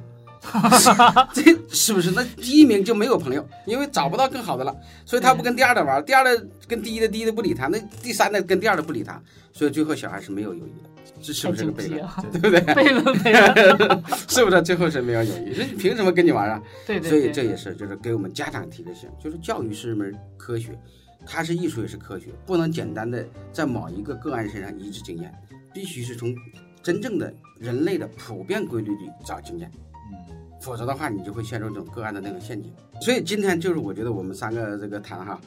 [1.34, 2.12] 这是不是？
[2.12, 4.76] 那第一名就没有朋友，因为找不到更好的了，
[5.06, 9.22] 所以他不跟第二的玩，第二的跟第一的，第一的不理他，那第三的跟第二的不理他，
[9.54, 10.89] 所以最后小孩是没有友谊的，
[11.22, 12.08] 这是太不是个悖论？
[12.32, 12.60] 对不对？
[12.74, 15.50] 悖 论悖论， 是不是最后是没有友谊？
[15.52, 16.62] 人凭什么跟你玩啊？
[16.86, 20.78] 对对，所以这也是就是给我们家长提个醒，就是教育是一门科学，
[21.26, 25.34] 它是艺术也是科学，不能简单的在某一个个案身上移植经验，
[25.74, 26.34] 必须是从
[26.84, 29.70] 真正的人类的普遍规律里找经验，
[30.30, 32.72] 嗯，否则的话你就会陷入这种个案的那个陷阱。
[33.01, 35.39] 所以今天就是我觉得我们三个这个谈哈。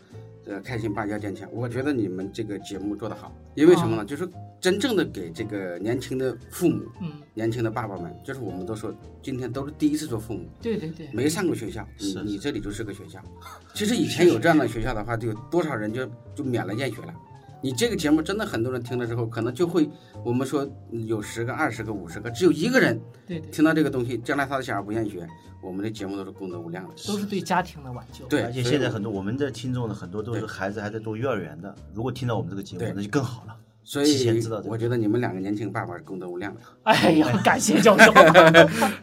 [0.43, 4.05] 这个，开心爸要坚强，我觉得你们这个节目做得好，因为什么呢？
[4.07, 4.27] 就是
[4.59, 8.93] 真正的给这个年轻的父母、嗯，年轻的爸爸们，就是我们都说
[9.23, 13.21] 今天都是第一次做父母，对对对，没上过学校，你你这里就是个学校。
[13.75, 17.15] 其实以前有这样的学校的话，就有多少人就就免了厌学了。
[17.63, 19.89] 你这个节目真的很多人听了之后，可能就会
[20.25, 25.27] 我们说有十个、二十个、五十个，只有一个人对对，听到这个东西，将来他的小孩不厌学，
[25.63, 26.95] 我们的节目都是功德无量的。
[27.07, 28.25] 都是对家庭的挽救。
[28.27, 33.57] 对，而且现在很多我们的听众呢，很多都是对孩子还在读幼儿园的，如果听到我们这个节目，那就更好了。
[33.83, 36.61] 所以我觉得你们两个年轻爸爸是功德无量的。
[36.85, 38.13] 哎呀，感谢教授。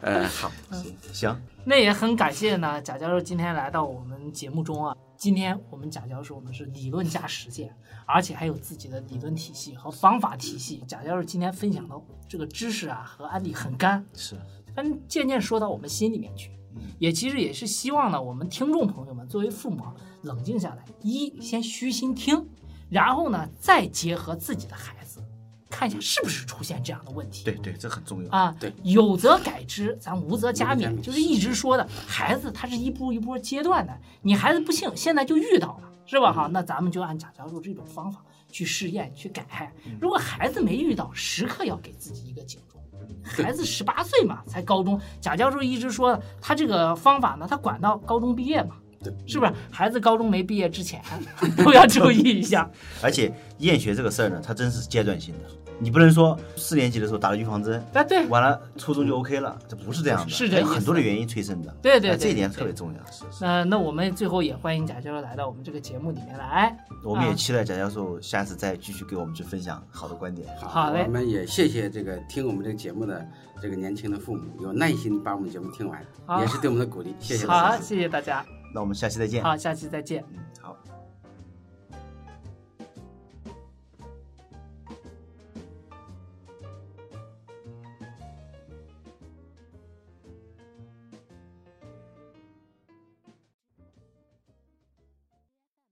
[0.02, 4.96] 嗯， 好，行行，那也很感谢呢，贾教授今天来到我们节目中啊。
[5.18, 7.76] 今天我们贾教授呢是理论加实践，
[8.06, 10.84] 而且还有自己的理论体系和方法体系。
[10.88, 11.96] 贾教授今天分享的
[12.30, 14.36] 这个知识啊和案例很干，是
[14.76, 16.52] 但渐渐说到我们心里面去。
[17.00, 22.48] 也其实也是希望呢，我们听众朋友们作为父母啊，冷静下来，一先虚心听，
[22.90, 25.22] 然后呢再结合自己的孩子，
[25.70, 27.44] 看一下是不是出现这样的问题。
[27.44, 28.32] 对对，这很重要。
[28.32, 36.32] 啊，对，有则改之，咱无则加勉，就是一直说的，孩子他是一步一波阶段的，你孩子不幸现在就遇到了，是吧？
[36.32, 39.74] 哈，那咱们就按贾教授这种方法去试验去改。
[40.00, 42.82] 如果孩子没遇到，时刻要给自己一个警钟。
[43.24, 48.87] 孩子十八岁嘛，才高中，贾教授一直说他这个方法呢，他管到高中毕业嘛，对，
[49.26, 49.54] 是不是？
[49.72, 51.02] 孩子高中没毕业之前
[51.58, 52.70] 都要注意一下。
[53.02, 55.40] 而且厌学这个事儿呢，它真是阶段性的。
[55.80, 61.72] 你不能说四年级的时候打了预防针，啊，对完了初中就 OK 了，这不是这样的，是这意思有很多的原因催生的。
[61.84, 63.12] 对对这一点特别重要。
[63.12, 66.76] 是是，那那我们最后也欢迎贾教授来到我们这个节目里面来。
[67.04, 70.48] 我们也啊期待贾教授下次再继续给我们去分享好的观点。
[70.58, 73.24] 好嘞我们也谢谢这个听我们这个节目的
[73.62, 78.44] 这个年轻的父母，有耐心把我们节目听完，好也是对我们的鼓励，谢谢好，谢谢大家。
[78.78, 79.42] 那我们下期再见。
[79.44, 80.24] 好，下期再见。
[80.30, 80.38] 嗯，